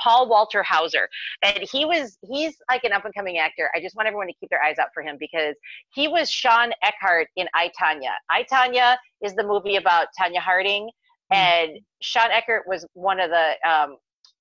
[0.01, 1.07] Paul Walter Hauser,
[1.43, 3.69] and he was he's like an up and coming actor.
[3.75, 5.55] I just want everyone to keep their eyes out for him because
[5.93, 8.13] he was Shawn Eckardt in I Tonya.
[8.29, 10.89] I Tonya is the movie about Tonya Harding,
[11.31, 13.97] and Shawn Eckardt was one of the um,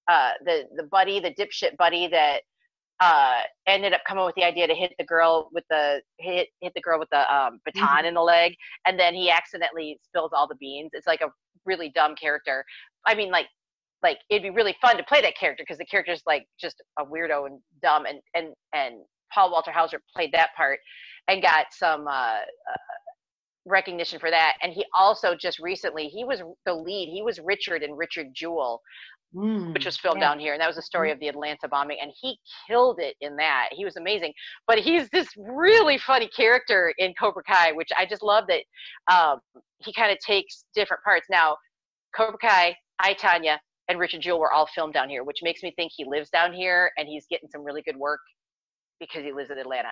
[0.09, 2.41] uh, the the buddy, the dipshit buddy that
[3.01, 6.73] uh, ended up coming with the idea to hit the girl with the hit hit
[6.75, 8.55] the girl with the um, baton in the leg,
[8.87, 10.91] and then he accidentally spills all the beans.
[10.93, 11.31] It's like a
[11.65, 12.65] really dumb character.
[13.07, 13.47] I mean, like
[14.09, 17.05] like it'd be really fun to play that character because the character's like just a
[17.05, 18.97] weirdo and dumb, and and and
[19.33, 20.79] Paul Walter Hauser played that part
[21.29, 22.07] and got some.
[22.07, 22.87] Uh, uh,
[23.69, 27.83] recognition for that and he also just recently he was the lead he was richard
[27.83, 28.81] in richard jewell
[29.35, 30.29] Mm, which was filmed yeah.
[30.29, 33.17] down here, and that was the story of the Atlanta bombing, and he killed it
[33.21, 33.69] in that.
[33.73, 34.33] He was amazing,
[34.67, 38.63] but he's this really funny character in Cobra Kai, which I just love that
[39.13, 39.41] um,
[39.85, 41.27] he kind of takes different parts.
[41.29, 41.57] Now,
[42.17, 43.59] Cobra Kai, I Tonya,
[43.89, 46.53] and Richard Jewell were all filmed down here, which makes me think he lives down
[46.53, 48.21] here and he's getting some really good work
[49.01, 49.89] because he lives in Atlanta.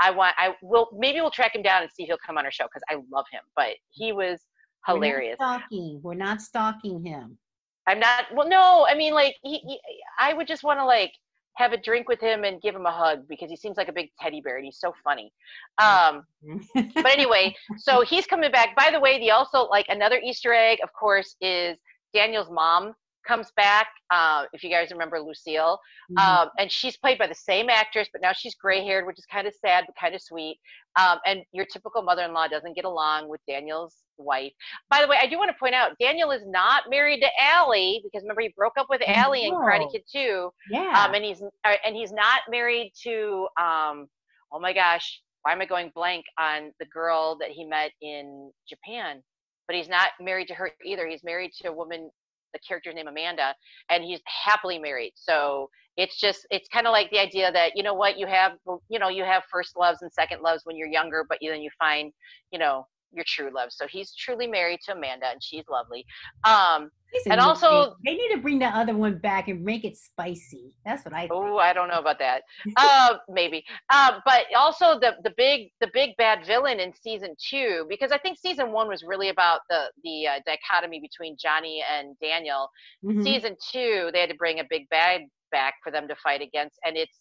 [0.00, 2.44] I want, I will, maybe we'll track him down and see if he'll come on
[2.44, 4.40] our show because I love him, but he was
[4.86, 5.36] We're not hilarious.
[5.36, 6.00] stalking.
[6.02, 7.38] We're not stalking him.
[7.86, 8.24] I'm not.
[8.34, 8.86] Well, no.
[8.88, 9.80] I mean, like, he, he,
[10.18, 11.12] I would just want to like
[11.56, 13.92] have a drink with him and give him a hug because he seems like a
[13.92, 15.32] big teddy bear and he's so funny.
[15.78, 16.24] Um,
[16.74, 18.76] but anyway, so he's coming back.
[18.76, 21.78] By the way, the also like another Easter egg, of course, is
[22.12, 22.92] Daniel's mom
[23.26, 23.88] comes back.
[24.10, 25.78] Uh, if you guys remember Lucille,
[26.10, 26.18] Mhm.
[26.18, 29.26] um, and she's played by the same actress, but now she's gray haired, which is
[29.26, 30.58] kind of sad but kind of sweet.
[30.98, 34.52] Um, and your typical mother in law doesn't get along with Daniel's wife.
[34.90, 38.00] By the way, I do want to point out Daniel is not married to Ali
[38.04, 39.90] because remember he broke up with Ali in Karate.
[39.92, 40.52] Kid 2.
[40.70, 41.04] yeah.
[41.04, 44.08] Um, and he's uh, and he's not married to um,
[44.52, 48.50] oh my gosh, why am I going blank on the girl that he met in
[48.68, 49.22] Japan?
[49.66, 51.06] But he's not married to her either.
[51.08, 52.10] He's married to a woman,
[52.52, 53.54] the character's name Amanda,
[53.90, 55.12] and he's happily married.
[55.14, 58.52] So it's just it's kind of like the idea that you know what you have
[58.88, 61.70] you know you have first loves and second loves when you're younger, but then you
[61.78, 62.12] find
[62.52, 63.68] you know your true love.
[63.72, 66.04] So he's truly married to Amanda, and she's lovely.
[66.44, 69.96] Um, Listen, and also- they need to bring the other one back and make it
[69.96, 70.74] spicy.
[70.84, 71.32] That's what I think.
[71.32, 72.42] Oh, I don't know about that.
[72.76, 73.64] uh, maybe.
[73.90, 78.18] Uh, but also the the big the big bad villain in season two, because I
[78.18, 82.68] think season one was really about the the uh, dichotomy between Johnny and Daniel.
[83.04, 83.22] Mhm.
[83.22, 86.78] Season two, they had to bring a big bad back for them to fight against,
[86.84, 87.18] and it's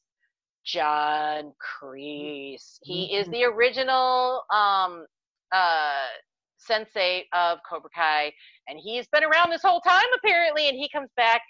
[0.65, 2.79] John Kreese.
[2.81, 3.31] He is Mhm.
[3.31, 5.05] the original um,
[5.51, 6.07] uh,
[6.57, 8.31] sensei of Cobra Kai,
[8.67, 11.41] and he's been around this whole time apparently, and he comes back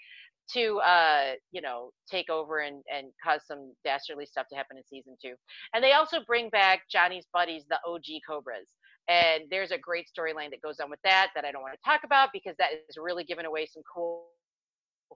[0.52, 4.84] to uh you know take over and and cause some dastardly stuff to happen in
[4.84, 5.34] season two.
[5.74, 8.68] And they also bring back johnny's buddies the og cobras.
[9.08, 11.80] And there's a great storyline that goes on with that that i don't want to
[11.84, 14.26] talk about because that is really giving away some cool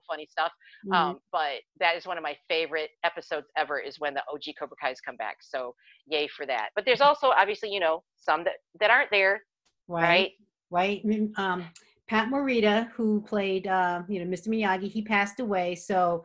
[0.07, 0.51] funny stuff
[0.85, 0.95] Mhm.
[0.95, 4.75] um, but that is one of my favorite episodes ever is when the og cobra
[4.81, 5.73] kai's come back so
[6.07, 9.41] yay for that but there's also obviously you know some that that aren't there
[9.87, 10.31] right
[10.69, 11.65] right Mm, um
[12.07, 16.23] pat morita who played uh you know mr miyagi he passed away so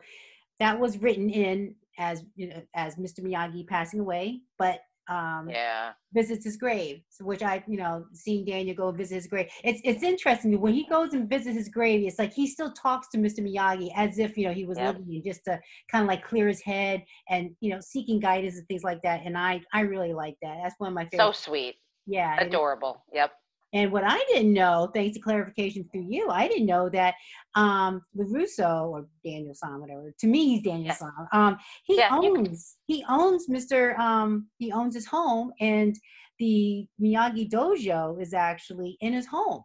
[0.59, 4.79] that was written in as you know as mr miyagi passing away but
[5.09, 5.93] um, Yeah.
[6.13, 9.49] visits his grave, which I, you know, seeing Daniel go visit his grave.
[9.63, 12.05] It's it's interesting when he goes and visits his grave.
[12.07, 13.39] It's like he still talks to Mr.
[13.39, 14.97] Miyagi as if you know he was Yep.
[14.99, 15.59] living, just to
[15.91, 19.21] kind of like clear his head and you know seeking guidance and things like that.
[19.25, 20.57] And I I really like that.
[20.63, 21.75] That's one of my So sweet.
[22.05, 22.39] yeah.
[22.39, 23.03] Adorable.
[23.13, 23.31] Yep.
[23.73, 27.15] And what I didn't know, thanks to clarification through you, I didn't know that
[27.55, 30.13] um LaRusso or Daniel San, whatever.
[30.19, 30.93] To me, he's Daniel Yeah.
[30.93, 31.11] San.
[31.33, 33.97] Um, he Yeah, owns he owns Mr.
[33.99, 35.95] Um, he owns his home, and
[36.39, 39.63] the Miyagi Dojo is actually in his home,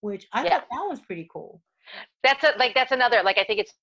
[0.00, 0.50] which I Yeah.
[0.60, 1.62] thought that was pretty cool.
[2.22, 3.74] That's a, like that's another like I think it's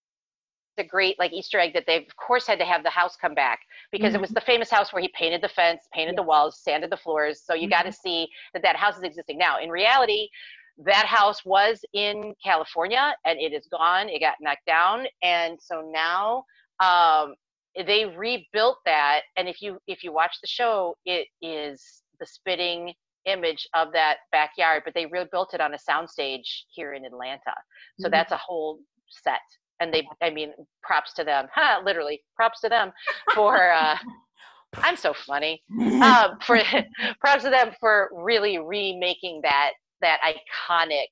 [0.79, 3.33] a great like Easter egg that they of course had to have the house come
[3.35, 3.59] back
[3.91, 6.91] because it was the famous house where he painted the fence, painted the walls, sanded
[6.91, 7.41] the floors.
[7.43, 9.59] So you got to see that that house is existing now.
[9.59, 10.29] In reality,
[10.85, 14.09] that house was in California and it is gone.
[14.09, 16.43] It got knocked down, and so now
[16.79, 17.35] um,
[17.85, 19.21] they rebuilt that.
[19.37, 22.93] And if you if you watch the show, it is the spitting
[23.25, 27.53] image of that backyard, but they rebuilt it on a soundstage here in Atlanta.
[27.99, 28.11] So Mhm.
[28.11, 29.41] that's a whole set.
[29.79, 30.53] And they, I mean,
[30.83, 31.47] props to them.
[31.53, 32.91] Ha, literally, props to them
[33.33, 33.71] for.
[33.71, 33.95] Uh,
[34.77, 35.61] I'm so funny.
[36.01, 36.57] Um, for
[37.19, 39.71] props to them for really remaking that
[40.01, 41.07] that iconic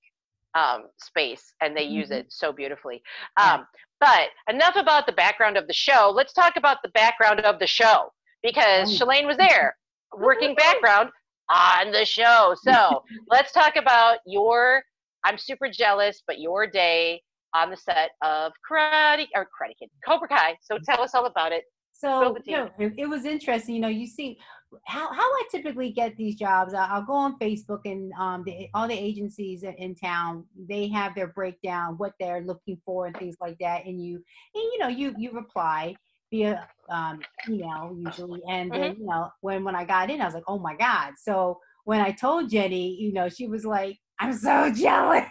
[0.55, 2.19] um, space, and they use Mhm.
[2.19, 3.01] it so beautifully.
[3.35, 3.67] Um,
[3.99, 6.09] but enough about the background of the show.
[6.15, 8.13] Let's talk about the background of the show
[8.43, 8.97] because.
[8.97, 9.75] Shalane was there,
[10.17, 11.09] working background
[11.49, 12.55] on the show.
[12.61, 14.83] So let's talk about your.
[15.25, 17.21] I'm super jealous, but your day
[17.53, 20.55] on the set of Karate or Karate Kid, Cobra Kai.
[20.61, 21.63] So tell us all about it.
[21.91, 22.51] So Spill the tea.
[22.51, 23.73] you know, it, was interesting.
[23.75, 24.37] You know, you see
[24.85, 26.73] how how I typically get these jobs.
[26.73, 31.15] I- I'll go on Facebook and um, the, all the agencies in- town they have
[31.15, 33.85] their breakdown, what they're looking for, and things like that.
[33.85, 34.15] And you
[34.53, 35.95] and you know you you reply
[36.29, 37.19] via um,
[37.49, 38.41] email usually.
[38.47, 41.13] And then you know when when I got in, I was like, oh my god.
[41.17, 45.25] So when I told Jenny, you know, she was like, I'm so jealous.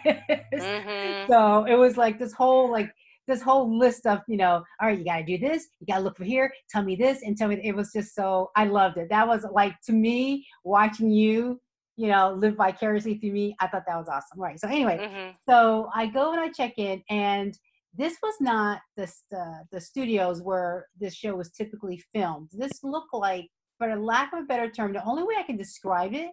[0.53, 1.27] Mhm.
[1.29, 2.91] So it was like this whole like
[3.27, 6.17] this whole list of you know, all right, you gotta do this, you gotta look
[6.17, 7.59] for here, tell me this, and tell me.
[7.63, 9.09] It was just so I loved it.
[9.09, 11.59] That was like to me watching you,
[11.97, 13.55] you know, live vicariously through me.
[13.59, 14.39] I thought that was awesome.
[14.39, 14.59] Right.
[14.59, 15.35] So anyway, Mhm.
[15.49, 17.57] so I go and I check in, and
[17.93, 22.49] this was not the uh, the studios where this show was typically filmed.
[22.53, 26.13] This looked like, for lack of a better term, the only way I can describe
[26.13, 26.29] it,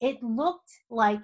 [0.00, 1.20] it looked like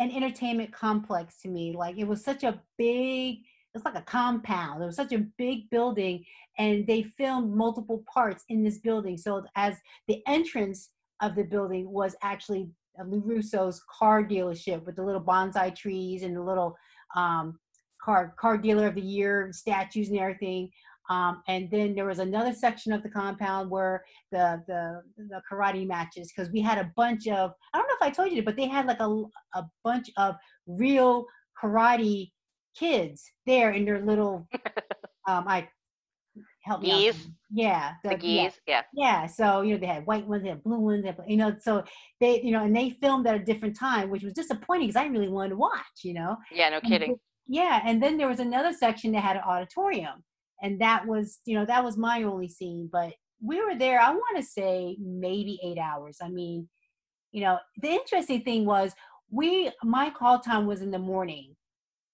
[0.00, 1.74] an entertainment complex to me.
[1.76, 3.36] Like it was such a big,
[3.74, 4.82] it's like a compound.
[4.82, 6.24] It was such a big building,
[6.58, 9.16] and they filmed multiple parts in this building.
[9.16, 9.76] So as
[10.08, 10.90] the entrance
[11.20, 16.42] of the building was actually LaRusso's car dealership with the little bonsai trees and the
[16.42, 16.76] little
[17.14, 17.58] um,
[18.02, 20.70] car car dealer of the year statues and everything.
[21.10, 25.86] Um, and then there was another section of the compound where the the, the karate
[25.86, 28.56] matches because we had a bunch of I don't know if I told you, but
[28.56, 29.10] they had like a
[29.54, 30.36] a bunch of
[30.66, 31.26] real
[31.62, 32.30] karate
[32.78, 34.48] kids there in their little
[35.28, 35.68] um I
[36.62, 37.14] help me out.
[37.52, 38.60] Yeah, The yeah, geese.
[38.66, 38.82] Yeah.
[38.94, 41.36] yeah, so you know they had white ones, they had blue ones, they had, you
[41.36, 41.56] know.
[41.60, 41.82] So
[42.20, 45.06] they, you know, and they filmed at a different time, which was disappointing because I
[45.06, 46.36] really wanted to watch, you know.
[46.52, 46.68] Yeah.
[46.68, 47.08] No kidding.
[47.08, 50.22] th- Yeah, and then there was another section that had an auditorium,
[50.62, 52.88] and that was, you know, that was my only scene.
[52.90, 54.00] But we were there.
[54.00, 56.18] I want to say maybe eight hours.
[56.22, 56.68] I mean,
[57.32, 58.92] you know, the interesting thing was
[59.30, 61.56] we my call time was in the morning,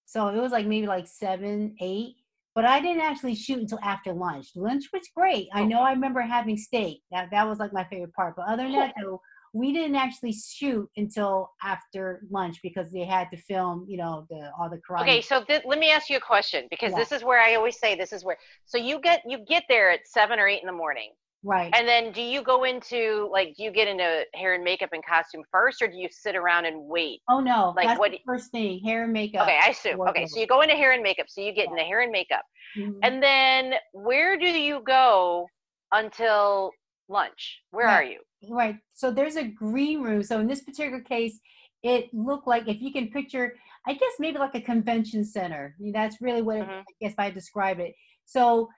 [0.05, 2.15] so it was like maybe like seven, eight.
[2.55, 4.47] But I didn't actually shoot until after lunch.
[4.55, 5.47] Lunch was great.
[5.53, 7.01] I know I remember having steak.
[7.11, 8.35] That that was like my favorite part.
[8.35, 9.21] But other than that, though,
[9.57, 14.51] we didn't actually shoot until after lunch because they had to film, you know, the
[14.59, 15.01] all the karate.
[15.01, 16.99] Okay, so th- let me ask you a question because Yeah.
[16.99, 18.37] this is where I always say this is where.
[18.65, 21.11] So you get you get there at seven or eight in the morning,
[21.43, 21.73] right.
[21.75, 25.03] and then do you go into like do you get into hair and makeup and
[25.03, 27.21] costume first, or do you sit around and wait?
[27.27, 28.79] oh no, like, what first thing.
[28.83, 29.43] Hair and makeup.
[29.43, 29.99] Okay, I assume.
[30.01, 32.43] Okay, so you go into hair and makeup, so you get into hair and makeup,
[32.77, 32.99] Mhm.
[33.01, 35.47] and then where do you go
[35.91, 36.71] until
[37.09, 37.61] lunch?
[37.71, 37.93] Where Right.
[37.95, 38.19] are you?
[38.49, 38.77] Right.
[38.93, 40.23] So there's a green room.
[40.23, 41.39] So in this particular case,
[41.83, 43.55] it looked like if you can picture,
[43.85, 45.75] I guess maybe like a convention center.
[45.77, 46.81] I mean, that's really what it, Mhm.
[46.81, 47.95] I guess I describe it.
[48.25, 48.69] So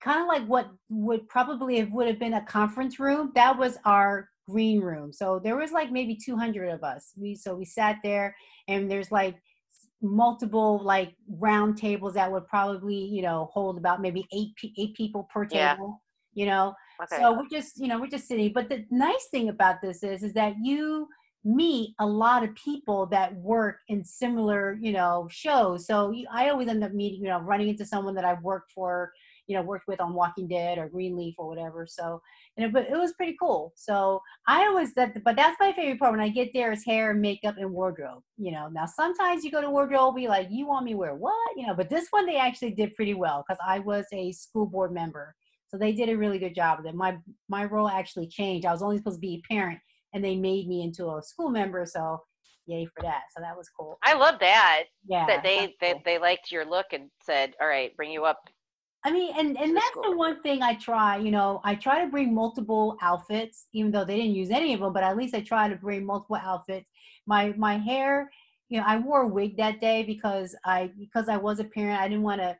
[0.00, 3.32] kind of like what would probably have would have been a conference room.
[3.34, 5.12] That was our green room.
[5.12, 7.12] So there was like maybe 200 of us.
[7.16, 8.36] We so we sat there,
[8.68, 9.36] and there's like
[10.02, 15.24] multiple like round tables that would probably you know hold about maybe eight eight people
[15.32, 15.74] per Yeah.
[15.74, 16.02] table.
[16.34, 17.20] You know, Okay.
[17.20, 18.52] so we're just, you know, we're just sitting.
[18.52, 21.08] But the nice thing about this is, is that you
[21.44, 25.86] meet a lot of people that work in similar, you know, shows.
[25.86, 28.72] So you, I always end up meeting, you know, running into someone that I've worked
[28.72, 29.12] for,
[29.46, 31.86] you know worked with on Walking Dead or Greenleaf or whatever.
[31.86, 32.20] So
[32.56, 33.72] you know, but it was pretty cool.
[33.76, 37.14] So I always that, but that's my favorite part when I get there is hair,
[37.14, 38.22] makeup, and wardrobe.
[38.38, 41.14] You know, now sometimes you go to wardrobe, be like, you want me to wear
[41.14, 41.56] what?
[41.56, 44.66] You know, but this one they actually did pretty well because I was a school
[44.66, 45.34] board member,
[45.74, 46.94] so they did a really good job with it.
[46.94, 47.16] My
[47.48, 48.64] my role actually changed.
[48.64, 49.80] I was only supposed to be a parent,
[50.12, 51.84] and they made me into a school member.
[51.84, 52.20] So
[52.66, 53.22] yay for that.
[53.36, 53.98] So that was cool.
[54.04, 54.84] I love that.
[55.06, 56.02] Yeah, That they they, cool.
[56.04, 58.38] they liked your look and said, "All right, bring you up."
[59.04, 60.04] I mean, and and the that's school.
[60.04, 61.16] the one thing I try.
[61.16, 64.80] You know, I try to bring multiple outfits, even though they didn't use any of
[64.80, 64.92] them.
[64.92, 66.88] But at least I try to bring multiple outfits.
[67.26, 68.30] My my hair,
[68.68, 72.00] you know, I wore a wig that day because I because I was a parent.
[72.00, 72.56] I didn't want to,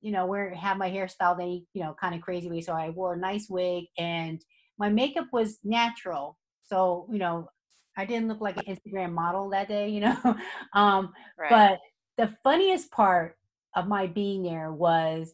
[0.00, 2.60] you know, wear have my hairstyle any you know kind of crazy way.
[2.60, 4.40] So I wore a nice wig, and
[4.78, 6.38] my makeup was natural.
[6.64, 7.48] So you know,
[7.96, 9.88] I didn't look like an Instagram model that day.
[9.90, 10.36] You know,
[10.74, 11.50] um, Right.
[11.50, 11.80] but
[12.16, 13.36] the funniest part
[13.76, 15.32] of my being there was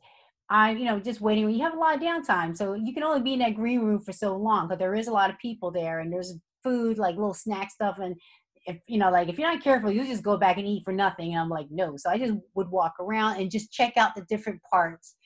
[0.50, 1.48] I, you know, just waiting.
[1.50, 4.00] You have a lot of downtime, so you can only be in that green room
[4.00, 4.68] for so long.
[4.68, 7.98] But there is a lot of people there, and there's food, like little snack stuff,
[7.98, 8.16] and
[8.66, 10.92] if you know, like if you're not careful, you just go back and eat for
[10.92, 11.32] nothing.
[11.32, 11.96] And I'm like, no.
[11.96, 15.16] So I just would walk around and just check out the different parts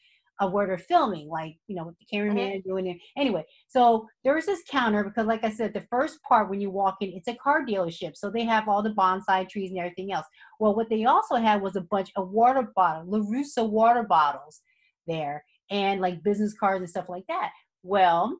[0.40, 2.98] of where they're filming, like you know, what the cameraman is doing it.
[3.16, 6.70] Anyway, so there was this counter because, like I said, the first part when you
[6.70, 10.12] walk in, it's a car dealership, so they have all the bonsai trees and everything
[10.12, 10.26] else.
[10.60, 14.60] Well, what they also had was a bunch of water bottles, LaRusso water bottles
[15.06, 17.50] there, and like business cards and stuff like that.
[17.82, 18.38] Well,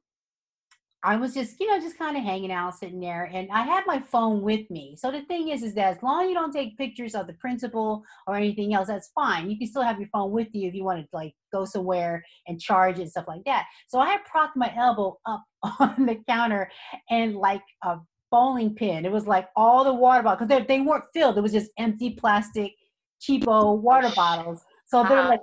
[1.04, 3.84] I was just, you know, just kind of hanging out, sitting there, and I had
[3.86, 4.96] my phone with me.
[4.98, 7.34] So the thing is, is that as long as you don't take pictures of the
[7.34, 9.48] principal or anything else, that's fine.
[9.48, 12.24] You can still have your phone with you if you want to like go somewhere
[12.48, 13.66] and charge it and stuff like that.
[13.86, 15.44] So I had propped my elbow up
[15.78, 16.68] on the counter
[17.10, 17.98] and like a
[18.32, 19.04] bowling pin.
[19.06, 21.38] It was like all the water bottles because they, they weren't filled.
[21.38, 22.72] It was just empty plastic,
[23.20, 24.62] cheapo water bottles.
[24.86, 25.28] So they're Uh-huh.
[25.28, 25.40] like,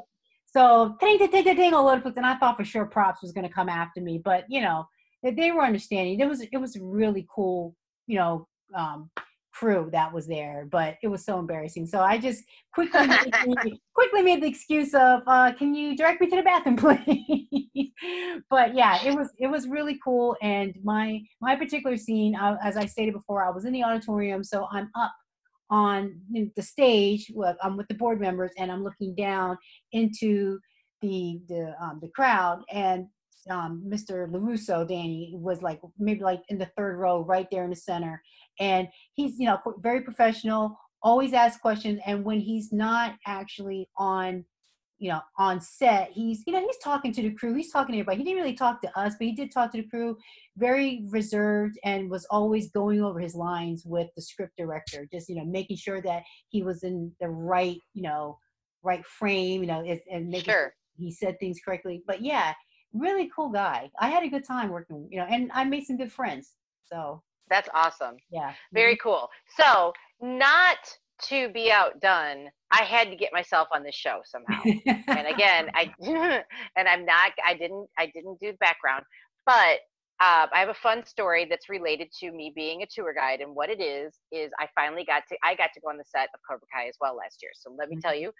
[0.48, 2.18] so ting ting ting ting ting all over the place.
[2.18, 4.86] And I thought for sure props was going to come after me, but you know
[5.26, 6.20] they, they were understanding.
[6.20, 7.76] It was it was a really cool,
[8.08, 9.10] you know, um,
[9.52, 11.88] crew that was there, but it was so embarrassing.
[11.88, 16.30] So I just quickly made quickly made the excuse of, uh, "Can you direct me
[16.30, 17.92] to the bathroom, please?"
[18.50, 20.38] but yeah, it was it was really cool.
[20.42, 24.44] And my my particular scene, uh, as I stated before, I was in the auditorium,
[24.44, 25.14] so I'm up
[25.72, 26.22] on
[26.56, 27.32] the stage.
[27.34, 29.58] Well, I'm with the board members, and I'm looking down
[29.92, 30.60] into
[31.02, 33.08] the the um, the crowd, and
[33.50, 34.30] um, Mr.
[34.30, 38.22] Larusso, Danny, was like maybe like in the third row, right there in the center,
[38.60, 44.46] and he's you know very professional, always asks questions, and when he's not actually on
[44.98, 47.54] you know on set he's you know he's talking to the crew.
[47.54, 48.18] He's talking to everybody.
[48.20, 50.16] He didn't really talk to us but he did talk to the crew.
[50.58, 55.36] Very reserved and was always going over his lines with the script director just you
[55.36, 58.40] know making sure that he was in the right you know
[58.84, 60.74] right frame you know and making Sure.
[60.98, 62.02] he said things correctly.
[62.08, 62.54] But yeah
[62.98, 65.98] really cool guy i had a good time working you know and i made some
[65.98, 66.54] good friends
[66.86, 68.18] so That's awesome.
[68.32, 69.08] yeah Very mm-hmm.
[69.10, 69.30] cool.
[69.60, 70.78] So, not
[71.24, 74.62] to be outdone, I had to get myself on the show somehow.
[75.08, 75.92] and again, I
[76.78, 77.32] and I'm not.
[77.46, 77.88] I didn't.
[77.98, 79.04] I didn't do the background,
[79.46, 79.80] but
[80.22, 83.42] uh, I have a fun story that's related to me being a tour guide.
[83.42, 85.38] And what it is is I finally got to.
[85.44, 87.52] I got to go on the set of Cobra Kai as well last year.
[87.54, 88.32] So let me tell you.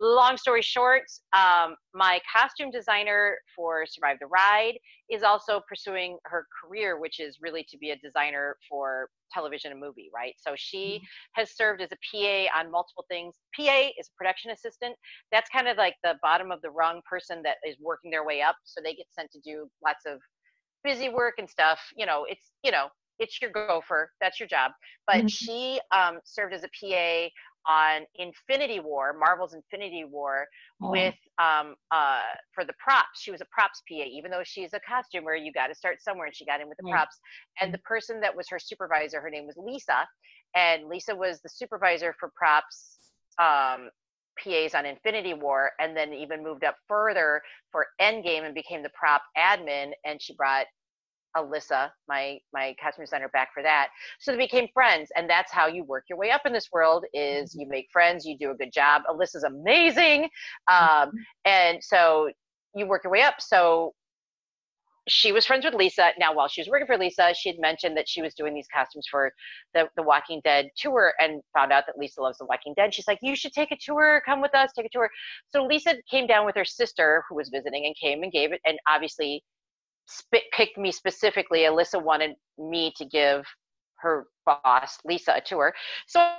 [0.00, 4.78] Long story short, um, my costume designer for Survive the Ride
[5.08, 9.80] is also pursuing her career, which is really to be a designer for television and
[9.80, 10.34] movie, right?
[10.36, 11.00] So she
[11.34, 13.36] has served as a PA on multiple things.
[13.54, 14.96] PA is a production assistant.
[15.30, 18.42] That's kind of like the bottom of the rung person that is working their way
[18.42, 18.56] up.
[18.64, 20.18] So they get sent to do lots of
[20.84, 21.80] busy work and stuff.
[21.96, 24.00] You know, it's, you know, it's your gopher.
[24.08, 24.72] That's your job.
[25.06, 25.30] But Mhm.
[25.30, 27.28] she um, served as a PA
[27.66, 30.46] on Infinity War, Marvel's Infinity War,
[30.82, 32.22] Oh, with um uh
[32.54, 35.66] for the props she was a props pa even though she's a costumer you got
[35.68, 36.90] to start somewhere and she got in with the Right.
[36.90, 37.18] props
[37.60, 40.06] and the person that was her supervisor her name was lisa
[40.54, 42.98] and lisa was the supervisor for props
[43.38, 43.90] um
[44.42, 48.90] pas on infinity war and then even moved up further for endgame and became the
[48.90, 50.66] prop admin and she brought
[51.36, 53.88] alyssa my my costume designer back for that.
[54.18, 57.04] So they became friends and that's how you work your way up in this world
[57.14, 59.02] is you make friends you do a good job.
[59.08, 60.28] Alyssa's amazing
[60.70, 61.12] um,
[61.44, 62.30] and so
[62.74, 63.34] you work your way up.
[63.40, 63.94] So
[65.08, 66.10] she was friends with lisa.
[66.18, 68.68] Now while she was working for lisa she had mentioned that she was doing these
[68.72, 69.32] costumes for
[69.74, 72.94] the, the walking dead tour and found out that lisa loves the walking dead.
[72.94, 74.22] She's like you should take a tour.
[74.24, 74.72] Come with us.
[74.76, 75.10] Take a tour.
[75.48, 78.60] So lisa came down with her sister who was visiting and came and gave it
[78.66, 79.42] and obviously
[80.52, 83.44] picked me specifically alyssa wanted me to give
[83.96, 85.72] her boss lisa a tour.
[86.06, 86.34] So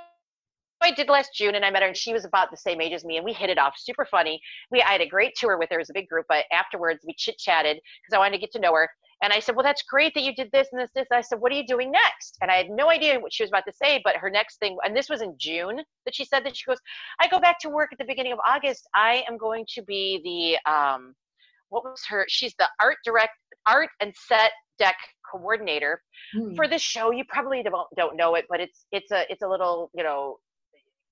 [0.82, 2.92] I did last June, and I met her, and she was about the same age
[2.92, 3.74] as me, and we hit it off.
[3.78, 4.40] Super funny.
[4.70, 5.76] We I had a great tour with her.
[5.76, 8.52] It was a big group, but afterwards we chit chatted because I wanted to get
[8.52, 8.88] to know her.
[9.22, 11.06] And I said, Well, that's great that you did this and this, this.
[11.10, 12.36] And I said, What are you doing next?
[12.42, 14.76] And I had no idea what she was about to say, but her next thing,
[14.84, 16.78] and this was in June that she said that she goes,
[17.20, 18.86] I go back to work at the beginning of August.
[18.94, 21.14] I am going to be the, um,
[21.68, 22.26] what was her?
[22.28, 23.32] She's the art direct,
[23.66, 24.94] art and set dec
[25.30, 26.02] coordinator
[26.36, 26.56] mm.
[26.56, 27.12] for this show.
[27.12, 30.38] You probably don't, don't know it, but it's, it's a, it's a little, you know,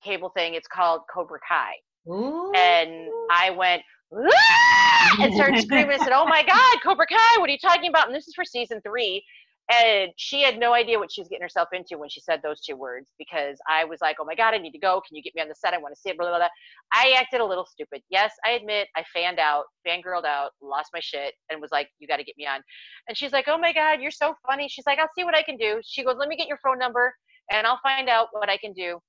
[0.03, 0.53] cable thing.
[0.53, 1.73] It's called Cobra Kai.
[2.07, 2.51] Ooh.
[2.55, 3.81] And I went,
[4.13, 5.15] ah!
[5.19, 8.07] and started screaming and said, Oh my God, Cobra Kai, what are you talking about?
[8.07, 9.23] And this is for season three.
[9.71, 12.59] And she had no idea what she was getting herself into when she said those
[12.59, 15.01] two words because I was like, Oh my God, I need to go.
[15.07, 15.73] Can you get me on the set?
[15.73, 16.17] I want to see it.
[16.17, 16.47] Blah, blah, blah.
[16.93, 18.01] I acted a little stupid.
[18.09, 22.07] Yes, I admit I fanned out, fangirled out, lost my shit, and was like, You
[22.07, 22.61] got to get me on.
[23.07, 24.67] And she's like, Oh my God, you're so funny.
[24.67, 25.79] She's like, I'll see what I can do.
[25.85, 27.13] She goes, Let me get your phone number
[27.51, 28.99] and I'll find out what I can do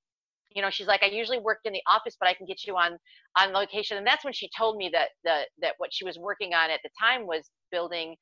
[0.55, 2.75] you know she's like i usually worked in the office but i can get you
[2.75, 2.97] on
[3.37, 6.53] on location and that's when she told me that the that what she was working
[6.53, 8.15] on at the time was building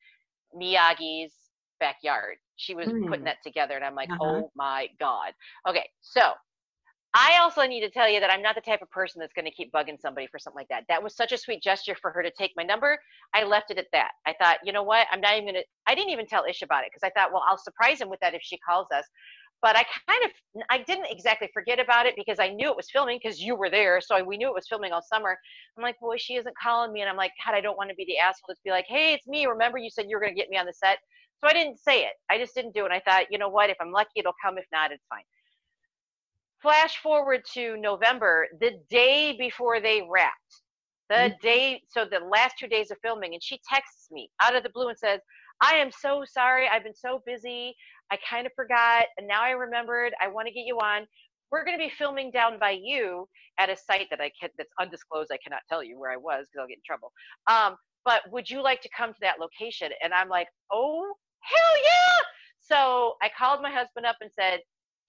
[0.60, 1.34] miyagi's
[1.80, 3.08] backyard she was mm.
[3.08, 4.24] putting that together and i'm like uh-huh.
[4.24, 5.32] oh my god
[5.68, 6.34] okay so
[7.14, 9.46] I also need to tell you that I'm not the type of person that's going
[9.46, 10.86] to keep bugging somebody for something like that.
[10.88, 12.98] That was such a sweet gesture for her to take my number.
[13.34, 14.12] I left it at that.
[14.26, 15.08] I thought, you know what?
[15.12, 17.34] I'm not even going to, I didn't even tell Ish about it because I thought,
[17.34, 19.04] well, I'll surprise him with that if she calls us
[19.62, 20.32] but I kind of
[20.70, 23.70] I didn't exactly forget about it because I knew it was filming because you were
[23.70, 25.38] there, so we knew it was filming all summer.
[25.78, 27.96] I'm like, boy, she isn't calling me, and I'm like, God, I don't want to
[27.96, 29.46] be the asshole to be like, hey, it's me.
[29.46, 30.98] Remember, you said you were going to get me on the set,
[31.40, 32.14] so I didn't say it.
[32.30, 32.92] I just didn't do it.
[32.92, 33.70] I thought, you know what?
[33.70, 34.58] If I'm lucky, it'll come.
[34.58, 35.24] If not, it's fine.
[36.62, 40.61] Flash forward to November, the day before they wrapped.
[41.12, 41.42] The mm-hmm.
[41.42, 44.70] day, so the last two days of filming, and she texts me out of the
[44.70, 45.20] blue and says,
[45.60, 46.70] I am so sorry.
[46.70, 47.76] I've been so busy.
[48.12, 50.14] I kind of forgot, and now I remembered.
[50.22, 51.06] I want to get you on.
[51.52, 53.28] We're going to be filming down by you
[53.60, 55.32] at a site that I can that's undisclosed.
[55.34, 57.12] I cannot tell you where I was because I'll get in trouble.
[57.46, 59.90] Um, but would you like to come to that location?
[60.02, 62.26] And I'm like, oh hell yeah!
[62.62, 64.62] So I called my husband up and said,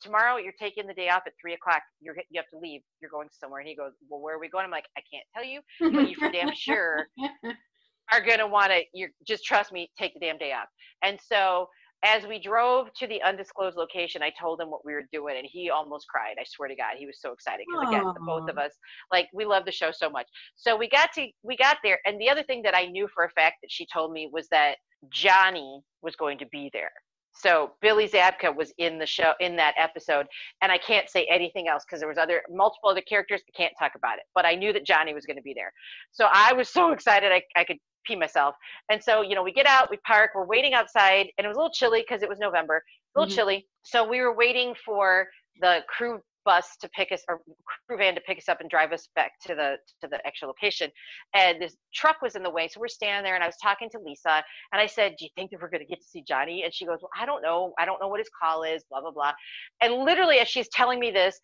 [0.02, 1.82] tomorrow you're taking the day off at three o'clock.
[2.00, 2.82] You're you have to leave.
[3.00, 3.60] You're going somewhere.
[3.60, 4.64] And he goes, well, where are we going?
[4.64, 7.06] I'm like, I can't tell you, but you for damn sure
[8.12, 8.82] are gonna want to.
[8.92, 9.90] You just trust me.
[9.98, 10.68] Take the damn day off.
[11.02, 11.68] And so
[12.04, 15.46] as we drove to the undisclosed location, I told him what we were doing, and
[15.48, 16.34] he almost cried.
[16.38, 18.72] I swear to God, he was so excited because again, the both of us,
[19.12, 20.26] like, we love the show so much.
[20.56, 23.24] So we got to we got there, and the other thing that I knew for
[23.24, 24.76] a fact that she told me was that
[25.10, 26.90] Johnny was going to be there.
[27.32, 30.26] So Billy Zabka was in the show in that episode,
[30.60, 33.42] and I can't say anything else because there was other multiple other characters.
[33.48, 35.72] I can't talk about it, but I knew that Johnny was going to be there.
[36.12, 38.54] So I was so excited I, I could pee myself.
[38.90, 41.56] And so, you know, we get out, we park, we're waiting outside, and it was
[41.56, 42.82] a little chilly because it was November,
[43.14, 43.36] a little mm-hmm.
[43.36, 43.66] chilly.
[43.82, 45.28] So we were waiting for
[45.60, 47.40] the crew bus to pick us or
[47.86, 50.48] crew van to pick us up and drive us back to the to the actual
[50.48, 50.90] location.
[51.34, 53.88] And this truck was in the way so we're standing there and i was talking
[53.90, 56.22] to lisa and i said do you think that we're going to get to see
[56.26, 56.64] johnny?
[56.64, 57.72] And she goes well i don't know.
[57.78, 59.32] I don't know what his call is blah blah blah.
[59.80, 61.38] And literally as she's telling me this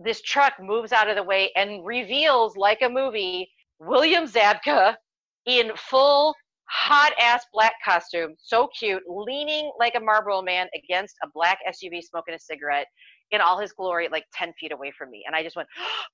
[0.00, 4.94] this truck moves out of the way and reveals like a movie william zabka
[5.46, 6.34] in full
[6.68, 12.02] hot ass black costume, so cute, leaning like a Marlboro man against a black SUV
[12.02, 12.86] smoking a cigarette
[13.30, 15.24] in all his glory, like 10 feet away from me.
[15.26, 15.68] And I just went,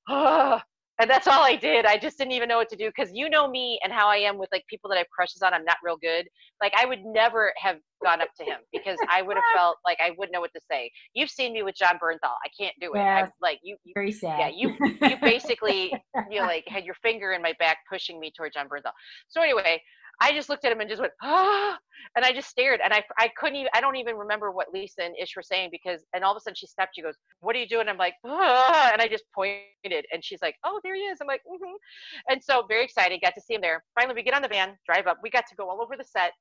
[0.09, 0.61] oh,
[1.01, 1.87] and that's all I did.
[1.87, 4.17] I just didn't even know what to do because you know me and how I
[4.17, 5.53] am with like people that I have crushes on.
[5.53, 6.29] I'm not real good.
[6.63, 9.99] Like I would never have gone up to him because I would have felt like
[10.01, 10.91] I wouldn't know what to say.
[11.13, 12.35] You've seen me with Jon Bernthal.
[12.45, 12.99] I can't do it.
[12.99, 14.39] Yeah, like you, you, very sad.
[14.39, 15.93] Yeah, you you basically
[16.31, 18.93] you know, like had your finger in my back pushing me toward Jon Bernthal.
[19.29, 19.83] So anyway,
[20.21, 21.79] I just looked at him and just went, ah,
[22.17, 22.81] and I just stared.
[22.83, 25.71] And I, I couldn't even, I don't even remember what Lisa and Ish were saying
[25.73, 27.89] because, and all of a sudden she stepped, She goes, what are you doing?
[27.89, 31.19] I'm like, ah, and I just pointed and she's like, oh, there he is.
[31.21, 31.75] I'm like, mm-hmm.
[32.29, 33.83] And so very excited, got to see him there.
[33.99, 35.19] Finally, we get on the van, drive up.
[35.23, 36.33] We got to go all over the set.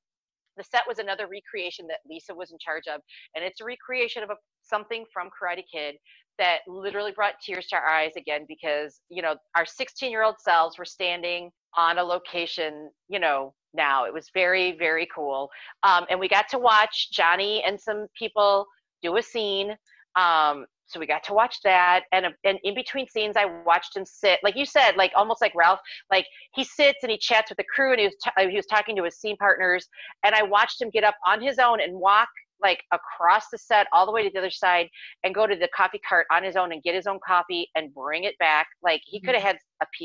[0.55, 3.01] The set was another recreation that Lisa was in charge of.
[3.35, 5.95] And it's a recreation of a, something from Karate Kid
[6.37, 10.35] that literally brought tears to our eyes again because, you know, our 16 year old
[10.39, 14.05] selves were standing on a location, you know, now.
[14.05, 15.49] It was very, very cool.
[15.83, 18.67] Um, and we got to watch Johnny and some people
[19.01, 19.75] do a scene.
[20.15, 22.03] Um, so we got to watch that.
[22.11, 25.53] And, and in between scenes, I watched him sit, like you said, like almost like
[25.55, 25.79] Ralph,
[26.11, 28.65] like he sits and he chats with the crew and he was, t- he was
[28.67, 29.87] talking to his scene partners.
[30.23, 32.29] And I watched him get up on his own and walk
[32.63, 34.89] like across the set all the way to the other side
[35.23, 37.93] and go to the coffee cart on his own and get his own coffee and
[37.93, 38.67] bring it back.
[38.81, 39.57] Like he could have mm-hmm.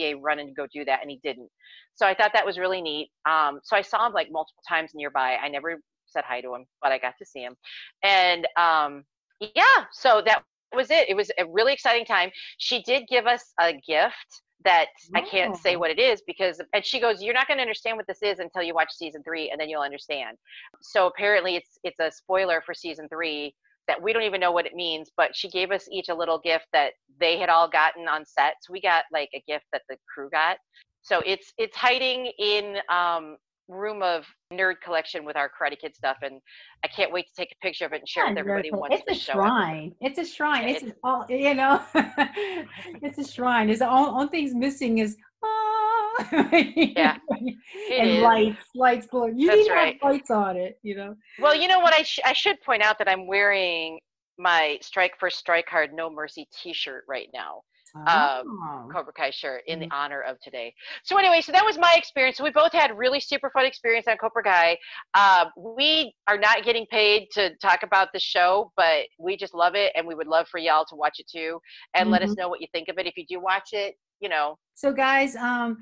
[0.02, 1.48] had a PA run and go do that and he didn't.
[1.94, 3.10] So I thought that was really neat.
[3.28, 5.36] Um, so I saw him like multiple times nearby.
[5.36, 7.56] I never said hi to him, but I got to see him.
[8.02, 9.04] And um,
[9.40, 10.42] yeah, so that
[10.74, 11.08] was it.
[11.08, 12.30] It was a really exciting time.
[12.58, 16.84] She did give us a gift that I can't say what it is because and
[16.84, 19.60] she goes, You're not gonna understand what this is until you watch season three and
[19.60, 20.36] then you'll understand.
[20.80, 23.54] So apparently it's it's a spoiler for season three
[23.86, 26.38] that we don't even know what it means, but she gave us each a little
[26.38, 28.54] gift that they had all gotten on set.
[28.60, 30.58] So we got like a gift that the crew got.
[31.02, 33.36] So it's it's hiding in um
[33.68, 36.40] room of nerd collection with our Karate Kid stuff and
[36.84, 38.94] I can't wait to take a picture of it and share it with everybody once
[38.94, 39.94] It's a the show shrine.
[40.00, 40.68] It's a shrine.
[40.68, 41.82] It's it's- all you know.
[41.94, 43.68] it's a shrine.
[43.70, 46.28] It's all, only, only thing's missing is ah.
[46.76, 48.22] Yeah, and is.
[48.22, 49.38] lights, lights glowing.
[49.38, 49.98] You That's need to right.
[50.02, 50.78] have lights on it.
[50.82, 51.14] You know.
[51.38, 51.94] Well, you know what?
[51.94, 54.00] I, sh- I should point out that I'm wearing
[54.38, 57.62] my Strike First Strike Hard No Mercy T-shirt right now,
[57.96, 58.88] Oh.
[58.92, 59.82] Cobra Kai shirt, in Mhm.
[59.82, 60.74] the honor of today.
[61.04, 62.38] So anyway, so that was my experience.
[62.38, 64.78] So we both had really super fun experience on Cobra Kai.
[65.14, 69.74] Uh, we are not getting paid to talk about the show, but we just love
[69.74, 71.60] it, and we would love for y'all to watch it too,
[71.94, 73.06] and let us know what you think of it.
[73.06, 75.76] If you do watch it, you know, So, guys, um,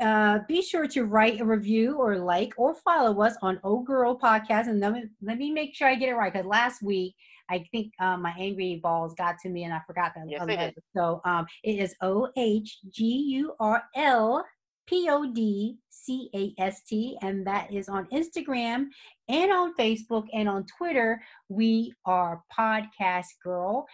[0.00, 4.18] uh, be sure to write a review or like or follow us on O Girl
[4.18, 4.68] Podcast.
[4.68, 7.14] And let me, let me make sure I get it right because last week
[7.50, 10.24] I think um, my angry balls got to me and I forgot that.
[10.28, 10.74] Yes, they did.
[10.96, 14.44] So um, it is O H G U R L
[14.86, 18.86] P O D C A S T, and that is on Instagram
[19.28, 21.22] and on Facebook and on Twitter.
[21.48, 23.86] We are Podcast Girl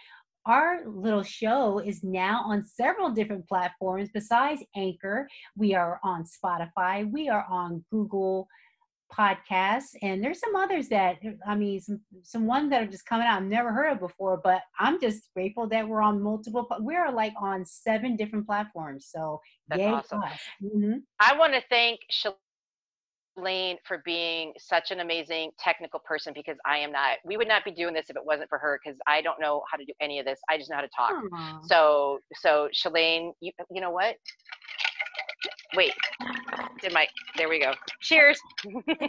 [0.45, 5.27] our little show is now on several different platforms besides Anchor.
[5.55, 8.47] We are on Spotify, we are on Google
[9.11, 13.27] Podcasts, and there's some others that I mean, some some ones that are just coming
[13.27, 14.39] out I've never heard of before.
[14.43, 16.67] But I'm just grateful that we're on multiple.
[16.79, 19.07] We're like on seven different platforms.
[19.09, 20.23] So That's awesome.
[20.63, 21.03] Mhm.
[21.19, 21.99] I want to thank
[23.37, 27.17] Shalane for being such an amazing technical person because I am not.
[27.25, 29.63] We would not be doing this if it wasn't for her because I don't know
[29.69, 30.39] how to do any of this.
[30.49, 31.13] I just know how to talk.
[31.33, 31.59] Aw.
[31.63, 34.15] So, so Shalane, you, you know what?
[35.75, 35.93] Wait,
[36.81, 37.73] did my, there we go.
[38.01, 38.39] Cheers.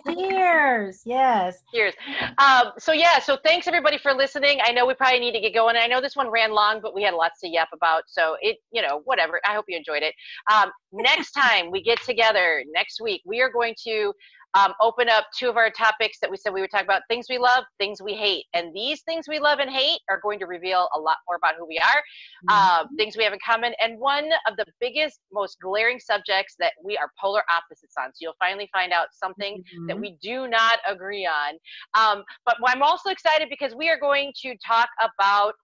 [0.06, 1.02] Cheers.
[1.04, 1.62] Yes.
[1.74, 1.94] Cheers.
[2.38, 4.60] Um, so yeah, so thanks everybody for listening.
[4.64, 5.76] I know we probably need to get going.
[5.76, 8.04] I know this one ran long, but we had lots to yap about.
[8.06, 9.40] So it, you know, whatever.
[9.44, 10.14] I hope you enjoyed it.
[10.52, 14.12] Um, next time we get together next week, we are going to
[14.55, 17.26] um, open up two of our topics that we said we would talk about: things
[17.28, 18.44] we love, things we hate.
[18.55, 21.55] And these things we love and hate are going to reveal a lot more about
[21.59, 22.03] who we are
[22.48, 26.72] uh, things we have in common, and one of the biggest, most glaring subjects that
[26.84, 28.09] we are polar opposites on.
[28.09, 30.00] So you'll finally find out something that Mhm.
[30.00, 31.59] we do not agree on.
[31.94, 35.55] Um, but I'm also excited because we are going to talk about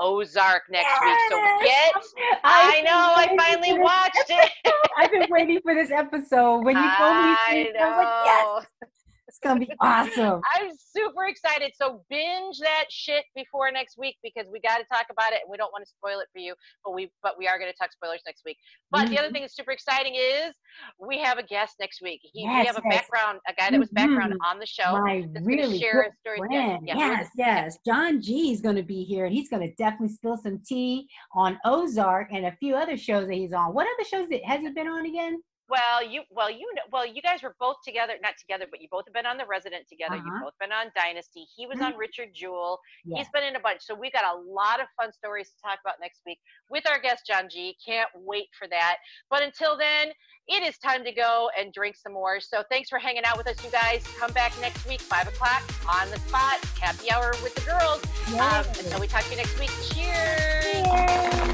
[0.00, 1.18] Ozark next week.
[1.30, 1.92] So get,
[2.44, 4.50] I've I know, I finally watched it.
[4.98, 6.64] I've been waiting for this episode.
[6.64, 8.44] When you told me, I this, I was like, yes,
[8.82, 8.93] know.
[9.34, 10.40] It's gonna be awesome.
[10.54, 11.72] I'm super excited.
[11.74, 15.50] So binge that shit before next week because we got to talk about it and
[15.50, 16.54] we don't want to spoil it for you.
[16.84, 18.58] But we but we are going to talk spoilers next week.
[18.92, 19.32] But the other Mhm.
[19.32, 20.54] thing that's super exciting is
[21.00, 22.20] we have a guest next week.
[22.22, 23.00] He, we Yes, have a yes.
[23.00, 24.48] background, a guy that was background Mhm.
[24.50, 25.00] on the show.
[25.00, 26.34] My that's really share good.
[26.52, 26.86] Yeah, friend.
[26.88, 27.78] yeah, yes, yes.
[27.84, 31.08] John G is going to be here, and he's going to definitely spill some tea
[31.32, 33.74] on Ozark and a few other shows that he's on.
[33.74, 35.42] What other shows that, has he been on again?
[35.68, 38.88] Well, you well you know well you guys were both together, not together, but you
[38.90, 40.16] both have been on The Resident together.
[40.16, 40.24] Uh-huh.
[40.30, 41.46] You've both been on Dynasty.
[41.56, 41.98] He was on Mhm.
[41.98, 42.80] Richard Jewell.
[43.04, 43.20] Yes.
[43.20, 43.80] He's been in a bunch.
[43.82, 46.38] So we got a lot of fun stories to talk about next week
[46.68, 47.76] with our guest John G.
[47.84, 48.98] Can't wait for that.
[49.30, 50.12] But until then,
[50.48, 52.40] it is time to go and drink some more.
[52.40, 54.04] So thanks for hanging out with us, you guys.
[54.18, 58.04] Come back next week, five o'clock on the spot, happy hour with the girls.
[58.38, 59.70] Um, until we talk to you next week.
[59.90, 60.84] Cheers.
[60.84, 61.53] Cheers.